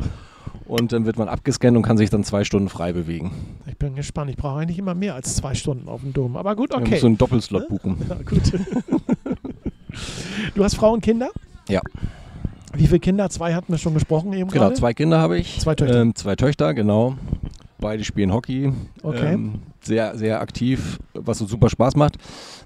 [0.66, 3.32] und dann wird man abgescannt und kann sich dann zwei Stunden frei bewegen.
[3.68, 4.30] Ich bin gespannt.
[4.30, 6.36] Ich brauche eigentlich immer mehr als zwei Stunden auf dem Dom.
[6.38, 6.92] Aber gut, okay.
[6.92, 7.98] muss so einen Doppelslot buchen.
[8.10, 8.54] Ja, gut.
[10.56, 11.30] du hast Frau und Kinder?
[11.70, 11.82] Ja.
[12.78, 13.30] Wie viele Kinder?
[13.30, 14.76] Zwei hatten wir schon gesprochen eben Genau, gerade.
[14.76, 15.60] zwei Kinder habe ich.
[15.60, 16.02] Zwei Töchter.
[16.02, 17.16] Ähm, zwei Töchter, genau.
[17.80, 18.72] Beide spielen Hockey.
[19.04, 19.34] Okay.
[19.34, 22.18] Ähm, sehr, sehr aktiv, was uns super Spaß macht.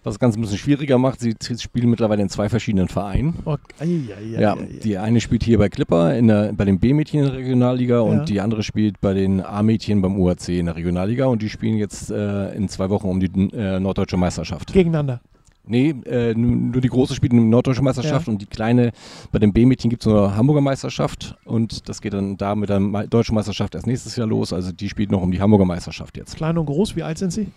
[0.04, 3.36] Was das Ganze ein bisschen schwieriger macht, sie spielen mittlerweile in zwei verschiedenen Vereinen.
[3.46, 4.02] Okay.
[4.40, 4.80] Ja, ei, ei.
[4.84, 8.00] die eine spielt hier bei Clipper in der, bei den B-Mädchen in der Regionalliga Ja.
[8.02, 11.78] und die andere spielt bei den A-Mädchen beim UAC in der Regionalliga und die spielen
[11.78, 14.72] jetzt äh, in zwei Wochen um die äh, norddeutsche Meisterschaft.
[14.74, 15.20] Gegeneinander.
[15.64, 18.34] Nee, äh, nur die große spielt eine norddeutsche Meisterschaft Ja.
[18.34, 18.92] und die kleine,
[19.32, 22.80] bei den B-Mädchen gibt es eine Hamburger Meisterschaft und das geht dann da mit der
[22.80, 24.54] Me- deutschen Meisterschaft erst nächstes Jahr los.
[24.54, 26.36] Also die spielt noch um die Hamburger Meisterschaft jetzt.
[26.36, 27.48] Klein und groß, wie alt sind sie?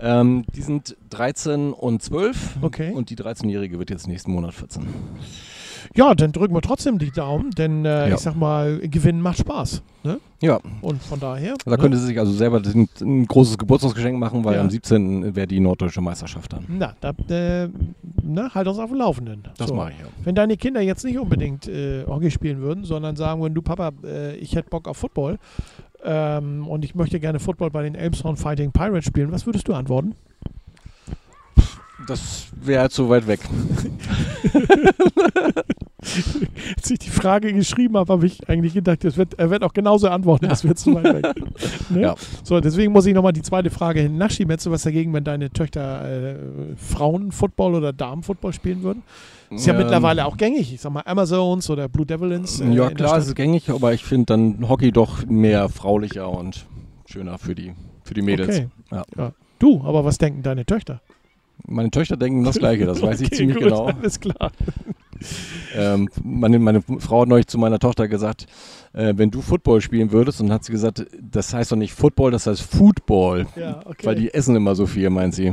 [0.00, 2.92] Ähm, die sind 13 und 12 Okay.
[2.92, 4.84] und die 13-Jährige wird jetzt nächsten Monat 14.
[5.94, 8.14] Ja, dann drücken wir trotzdem die Daumen, denn äh, Ja.
[8.14, 9.82] ich sag mal, Gewinnen macht Spaß.
[10.04, 10.18] Ne?
[10.40, 11.54] Ja, Und von daher.
[11.64, 11.78] da ne?
[11.78, 14.60] könnte sie sich also selber ein, ein großes Geburtstagsgeschenk machen, weil Ja.
[14.60, 15.34] am 17.
[15.34, 16.64] wäre die norddeutsche Meisterschaft dann.
[16.68, 17.68] Na, da, äh,
[18.22, 19.44] na, halt uns auf dem Laufenden.
[19.58, 19.74] Das So.
[19.74, 20.06] mache ich ja.
[20.24, 23.92] Wenn deine Kinder jetzt nicht unbedingt äh, Hockey spielen würden, sondern sagen würden, du Papa,
[24.04, 25.38] äh, ich hätte Bock auf Football
[26.04, 29.74] ähm, und ich möchte gerne Football bei den Elmshorn Fighting Pirates spielen, was würdest du
[29.74, 30.14] antworten?
[32.06, 33.40] Das wäre halt so weit weg.
[36.76, 40.08] Als ich die Frage geschrieben habe, habe ich eigentlich gedacht, wird, er wird auch genauso
[40.08, 41.26] antworten, das wird zu weit weg.
[41.90, 42.00] Ne?
[42.02, 42.14] Ja.
[42.42, 44.50] So, deswegen muss ich nochmal die zweite Frage hin nachschieben.
[44.50, 46.36] Hättest du was dagegen, wenn deine Töchter äh,
[46.76, 49.02] Frauenfootball oder Damenfootball spielen würden?
[49.50, 50.72] Ist ja Ähm, mittlerweile auch gängig.
[50.74, 52.60] Ich sag mal, Amazons oder Blue Devils.
[52.60, 56.66] äh, Ja, klar, es ist gängig, aber ich finde dann Hockey doch mehr fraulicher und
[57.06, 58.48] schöner für die, für die Mädels.
[58.56, 58.68] Okay.
[58.90, 59.04] Ja.
[59.16, 59.32] Ja.
[59.58, 61.00] Du, aber was denken deine Töchter?
[61.66, 63.86] Meine Töchter denken das Gleiche, das weiß ich Okay, ziemlich gut, genau.
[63.86, 64.52] Alles klar.
[65.74, 68.46] Ähm, meine, meine Frau hat neulich zu meiner Tochter gesagt,
[68.92, 72.30] äh, wenn du Football spielen würdest, und hat sie gesagt, das heißt doch nicht Football,
[72.30, 73.46] das heißt Football.
[73.56, 74.06] Ja, okay.
[74.06, 75.52] Weil die essen immer so viel, meint sie.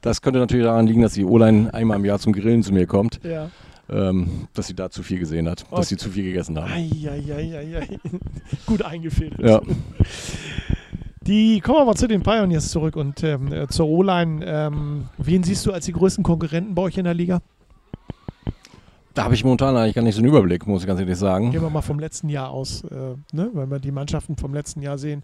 [0.00, 2.86] Das könnte natürlich daran liegen, dass die Oline einmal im Jahr zum Grillen zu mir
[2.86, 3.50] kommt, ja.
[3.90, 5.76] ähm, dass sie da zu viel gesehen hat, Okay.
[5.80, 6.72] dass sie zu viel gegessen haben.
[6.72, 7.88] Eieieiei.
[8.66, 9.40] Gut eingefädelt.
[9.40, 9.60] Ja.
[11.26, 14.44] Die kommen wir mal zu den Pioneers zurück und ähm, äh, zur O-Line.
[14.44, 17.40] Ähm, wen siehst du als die größten Konkurrenten bei euch in der Liga?
[19.14, 21.50] Da habe ich momentan eigentlich gar nicht so einen Überblick, muss ich ganz ehrlich sagen.
[21.50, 23.50] Gehen wir mal vom letzten Jahr aus, äh, ne?
[23.52, 25.22] wenn wir die Mannschaften vom letzten Jahr sehen.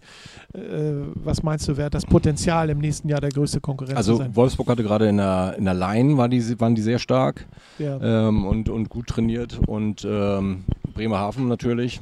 [0.53, 0.59] Äh,
[1.15, 4.35] was meinst du, wer das Potenzial im nächsten Jahr der größte Konkurrent Also sein?
[4.35, 7.47] Wolfsburg hatte gerade in der, in der Line, war die, waren die sehr stark
[7.79, 8.27] Ja.
[8.27, 11.99] ähm, und, und gut trainiert und ähm, Bremerhaven natürlich.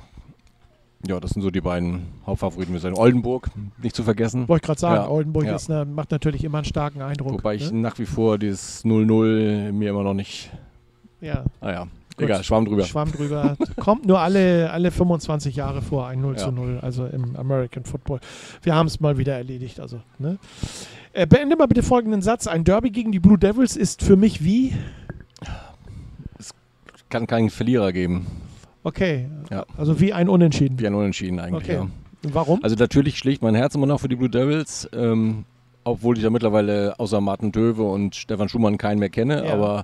[1.08, 2.74] Ja, das sind so die beiden Hauptfavoriten.
[2.74, 3.50] Wir sagen Oldenburg,
[3.82, 4.48] nicht zu vergessen.
[4.48, 5.56] Wollte ich gerade sagen, Ja, Oldenburg ja.
[5.56, 7.34] Ist, ne, macht natürlich immer einen starken Eindruck.
[7.34, 7.80] Wobei ich ne?
[7.80, 10.52] nach wie vor dieses 0-0 mir immer noch nicht.
[11.22, 11.82] ja, Ah ja,
[12.18, 12.26] Gut.
[12.26, 12.84] egal, Schwamm drüber.
[12.84, 13.56] Schwamm drüber.
[13.78, 16.44] Kommt nur alle, alle 25 Jahre vor, ein 0 Ja.
[16.46, 18.20] zu 0, also im American Football.
[18.62, 19.80] Wir haben es mal wieder erledigt.
[19.80, 20.38] Also, ne?
[21.14, 22.48] äh, beende mal bitte folgenden Satz.
[22.48, 24.74] Ein Derby gegen die Blue Devils ist für mich wie?
[27.10, 28.28] Kann keinen Verlierer geben.
[28.88, 29.66] Okay, Ja.
[29.78, 30.80] also wie ein Unentschieden.
[30.80, 31.64] Wie ein Unentschieden eigentlich.
[31.70, 31.76] Okay.
[31.76, 31.88] Ja.
[32.32, 32.64] Warum?
[32.64, 35.44] Also natürlich schlägt mein Herz immer noch für die Blue Devils, ähm,
[35.84, 39.54] obwohl ich ja mittlerweile außer Martin Döwe und Stefan Schumann keinen mehr kenne, Ja.
[39.54, 39.84] aber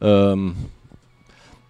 [0.00, 0.56] ähm,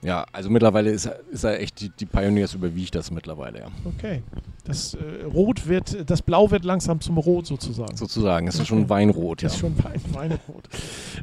[0.05, 3.67] ja, also mittlerweile ist, ist er echt, die, die Pioneers überwiegt das mittlerweile, ja.
[3.85, 4.23] Okay.
[4.65, 7.97] Das äh, Rot wird, das Blau wird langsam zum Rot sozusagen.
[7.97, 8.47] sozusagen.
[8.47, 8.69] Es ist Okay.
[8.69, 9.47] schon Weinrot, ja.
[9.47, 10.69] Das ist schon Wein, Weinrot.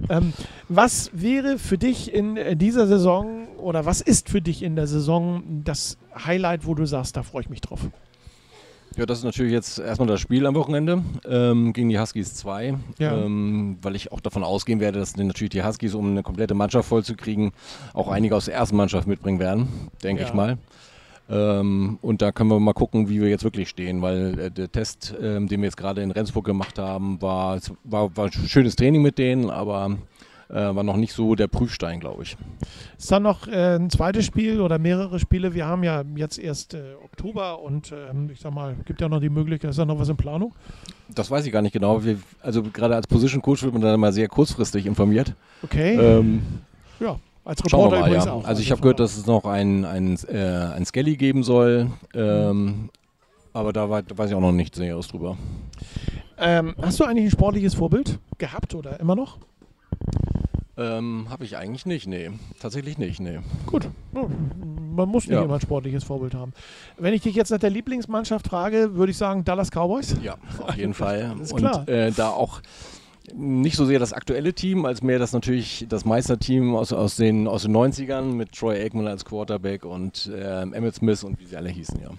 [0.10, 0.34] ähm,
[0.68, 5.64] was wäre für dich in dieser Saison oder was ist für dich in der Saison
[5.64, 7.80] das Highlight, wo du sagst, da freue ich mich drauf?
[8.98, 12.76] Ja, das ist natürlich jetzt erstmal das Spiel am Wochenende ähm, gegen die Huskies 2,
[13.00, 13.18] Ja.
[13.18, 16.54] ähm, weil ich auch davon ausgehen werde, dass die- natürlich die Huskies, um eine komplette
[16.56, 17.52] Mannschaft vollzukriegen,
[17.94, 19.70] auch einige aus der ersten Mannschaft mitbringen werden,
[20.04, 20.28] denke Ja.
[20.28, 20.58] ich mal.
[21.30, 24.70] Ähm, und da können wir mal gucken, wie wir jetzt wirklich stehen, weil äh, der
[24.70, 28.76] Test, ähm, den wir jetzt gerade in Rendsburg gemacht haben, war, war, war ein schönes
[28.76, 29.96] Training mit denen, aber
[30.52, 32.38] äh, war noch nicht so der Prüfstein, glaube ich.
[32.97, 35.54] Ist dann noch äh, ein zweites Spiel oder mehrere Spiele?
[35.54, 39.20] Wir haben ja jetzt erst äh, Oktober und ähm, ich sag mal, gibt ja noch
[39.20, 40.54] die Möglichkeit, ist da noch was in Planung?
[41.10, 42.04] Das weiß ich gar nicht genau.
[42.04, 45.34] Wir, also gerade als Position Coach wird man dann mal sehr kurzfristig informiert.
[45.64, 45.95] Okay.
[45.95, 46.41] Ähm,
[46.99, 47.18] ja.
[47.43, 48.34] Als Reporter mal, übrigens ja.
[48.34, 48.45] auch.
[48.45, 50.38] Also ich habe gehört, dass es noch ein, ein, äh,
[50.76, 51.89] ein Skelly geben soll.
[52.14, 52.89] Ähm,
[53.54, 55.38] aber da, war, da weiß ich auch noch nichts Näheres drüber.
[56.38, 59.38] Ähm, hast du eigentlich ein sportliches Vorbild gehabt oder immer noch?
[60.78, 62.32] Ähm, habe ich eigentlich nicht, nee.
[62.59, 63.39] Tatsächlich nicht, nee.
[63.65, 63.89] Gut.
[64.13, 64.26] Ja,
[64.95, 65.43] Man muss nicht Ja.
[65.43, 66.53] immer ein sportliches Vorbild haben.
[66.97, 70.15] Wenn ich dich jetzt nach der Lieblingsmannschaft frage, würde ich sagen Dallas Cowboys.
[70.24, 71.36] Ja, auf jeden Fall.
[71.41, 71.88] ist Und klar.
[71.89, 72.61] äh, da auch
[73.36, 77.47] nicht so sehr das aktuelle Team, als mehr das natürlich das Meisterteam aus, aus, den,
[77.47, 81.55] aus den 90ern mit Troy Aikman als Quarterback und ähm, Emmett Smith und wie sie
[81.55, 82.09] alle hießen, ja.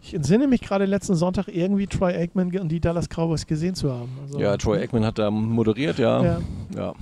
[0.00, 3.92] Ich entsinne mich gerade letzten Sonntag irgendwie Troy Aikman und die Dallas Cowboys gesehen zu
[3.92, 4.10] haben.
[4.22, 6.22] Also, Ja, Troy Aikman hat da moderiert, ja.
[6.22, 6.40] Ja.
[6.76, 6.94] ja.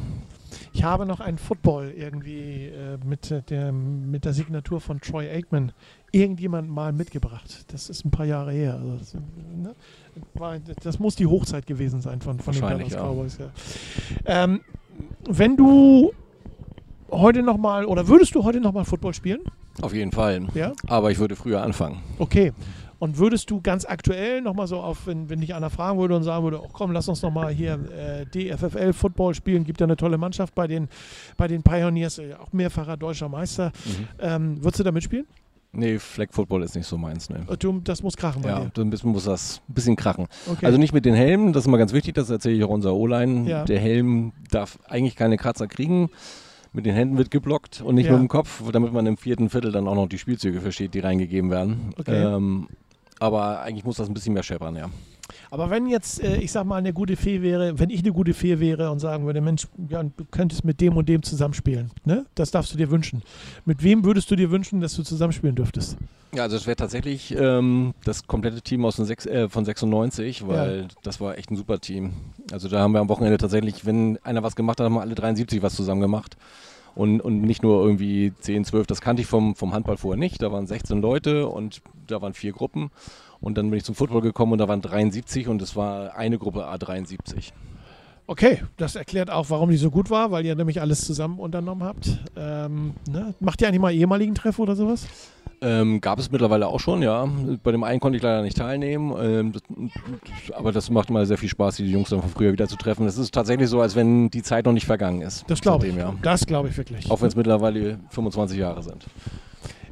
[0.76, 5.72] Ich habe noch einen Football irgendwie äh, mit, der, mit der Signatur von Troy Aikman
[6.12, 7.64] irgendjemand mal mitgebracht.
[7.72, 8.74] Das ist ein paar Jahre her.
[8.74, 9.74] Also das, ne?
[10.82, 12.92] Das muss die Hochzeit gewesen sein von, von den Dallas.
[12.94, 13.38] Cowboys.
[13.38, 13.50] Ja.
[14.26, 14.60] Ähm,
[15.26, 16.12] wenn du
[17.10, 19.40] heute noch mal oder würdest du heute noch mal Football spielen?
[19.80, 20.46] Auf jeden Fall.
[20.54, 20.74] Ja.
[20.88, 22.02] Aber ich würde früher anfangen.
[22.18, 22.52] Okay.
[22.98, 26.22] Und würdest du ganz aktuell nochmal so auf, wenn, wenn dich einer fragen würde und
[26.22, 29.96] sagen würde, oh komm, lass uns nochmal hier äh, DFFL Football spielen, gibt ja eine
[29.96, 30.88] tolle Mannschaft bei den,
[31.36, 33.72] bei den Pioneers, äh, auch mehrfacher deutscher Meister.
[33.84, 34.08] Mhm.
[34.18, 35.26] Ähm, würdest du da mitspielen?
[35.72, 37.44] Nee, Flag Football ist nicht so meins, ne.
[37.50, 38.80] Äh, Du, das muss krachen bei Ja, dir.
[38.82, 40.26] ein bisschen muss das ein bisschen krachen.
[40.50, 40.64] Okay.
[40.64, 42.94] Also nicht mit den Helmen, das ist immer ganz wichtig, das erzähle ich auch unser
[42.94, 43.46] O-Line.
[43.50, 43.64] Ja.
[43.64, 46.08] Der Helm darf eigentlich keine Kratzer kriegen.
[46.72, 48.12] Mit den Händen wird geblockt und nicht Ja.
[48.12, 51.00] mit dem Kopf, damit man im vierten Viertel dann auch noch die Spielzüge versteht, die
[51.00, 51.94] reingegeben werden.
[51.98, 52.22] Okay.
[52.22, 52.68] Ähm,
[53.18, 54.90] aber eigentlich muss das ein bisschen mehr scheppern, ja.
[55.50, 58.34] Aber wenn jetzt, äh, ich sag mal, eine gute Fee wäre, wenn ich eine gute
[58.34, 62.26] Fee wäre und sagen würde, Mensch, ja, du könntest mit dem und dem zusammenspielen, ne?
[62.34, 63.22] Das darfst du dir wünschen.
[63.64, 65.96] Mit wem würdest du dir wünschen, dass du zusammenspielen dürftest?
[66.34, 70.46] Ja, also es wäre tatsächlich ähm, das komplette Team aus den sechs, äh, von 96,
[70.46, 72.12] weil das war echt ein super Team.
[72.52, 75.14] Also da haben wir am Wochenende tatsächlich, wenn einer was gemacht hat, haben wir alle
[75.14, 76.36] 73 was zusammen gemacht.
[76.94, 80.42] Und, und nicht nur irgendwie 10, 12, das kannte ich vom, vom Handball vorher nicht.
[80.42, 82.90] Da waren 16 Leute und da waren vier Gruppen.
[83.40, 86.38] Und dann bin ich zum Football gekommen und da waren 73 und es war eine
[86.38, 87.52] Gruppe A73.
[88.28, 91.84] Okay, das erklärt auch, warum die so gut war, weil ihr nämlich alles zusammen unternommen
[91.84, 92.18] habt.
[92.36, 93.34] Ähm, ne?
[93.38, 95.06] Macht ihr eigentlich mal ehemaligen Treff oder sowas?
[95.62, 97.28] Ähm, gab es mittlerweile auch schon, ja.
[97.62, 101.38] Bei dem einen konnte ich leider nicht teilnehmen, ähm, das, aber das macht immer sehr
[101.38, 103.06] viel Spaß, die Jungs dann von früher wieder zu treffen.
[103.06, 105.44] Es ist tatsächlich so, als wenn die Zeit noch nicht vergangen ist.
[105.48, 105.94] Das glaube ich.
[105.94, 106.12] Ja.
[106.20, 107.10] Das glaube ich wirklich.
[107.10, 109.06] Auch wenn es mittlerweile 25 Jahre sind.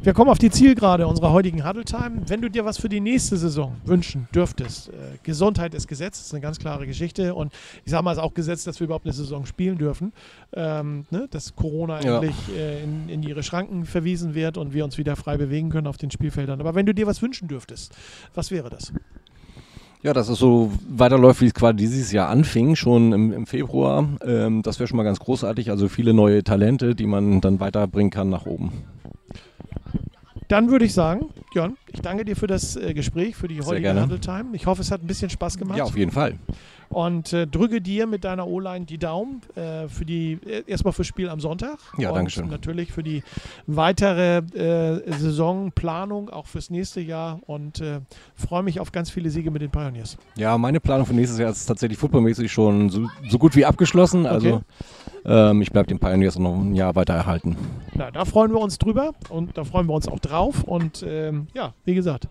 [0.03, 2.22] Wir kommen auf die Zielgerade unserer heutigen Huddle Time.
[2.27, 6.27] Wenn du dir was für die nächste Saison wünschen dürftest, äh, Gesundheit ist Gesetz, das
[6.27, 7.35] ist eine ganz klare Geschichte.
[7.35, 7.53] Und
[7.85, 10.12] ich sage mal, es ist auch Gesetz, dass wir überhaupt eine Saison spielen dürfen.
[10.53, 12.16] Ähm, ne, dass Corona Ja.
[12.16, 15.87] endlich äh, in, in ihre Schranken verwiesen wird und wir uns wieder frei bewegen können
[15.87, 16.61] auf den Spielfeldern.
[16.61, 17.95] Aber wenn du dir was wünschen dürftest,
[18.35, 18.93] was wäre das?
[20.03, 24.07] Ja, dass es so weiterläuft, wie es quasi dieses Jahr anfing, schon im, im Februar.
[24.22, 25.70] Ähm, das wäre schon mal ganz großartig.
[25.70, 28.72] Also viele neue Talente, die man dann weiterbringen kann nach oben.
[30.49, 33.83] Dann würde ich sagen, Jörn, ich danke dir für das äh, Gespräch, für die heutige
[33.83, 34.03] gerne.
[34.03, 34.47] Huddle Time.
[34.53, 35.79] Ich hoffe, es hat ein bisschen Spaß gemacht.
[35.79, 36.39] Ja, auf jeden Fall.
[36.89, 41.07] Und äh, drücke dir mit deiner O-Line die Daumen äh, für die äh, erstmal fürs
[41.09, 41.78] Spiel am Sonntag.
[41.99, 42.49] Ja, danke schön.
[42.49, 43.22] natürlich für die
[43.66, 47.41] weitere äh, Saisonplanung, auch fürs nächste Jahr.
[47.47, 48.01] Und äh,
[48.37, 50.16] freue mich auf ganz viele Siege mit den Pioneers.
[50.37, 54.26] Ja, meine Planung für nächstes Jahr ist tatsächlich footballmäßig schon so, so gut wie abgeschlossen.
[54.26, 54.61] Also Okay.
[55.24, 57.57] ähm, ich bleibe den Pioneers noch ein Jahr weiter erhalten.
[57.95, 60.62] Na, da freuen wir uns drüber und da freuen wir uns auch drauf.
[60.64, 62.28] Und ähm, ja, wie gesagt,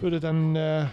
[0.00, 0.86] würde dann äh,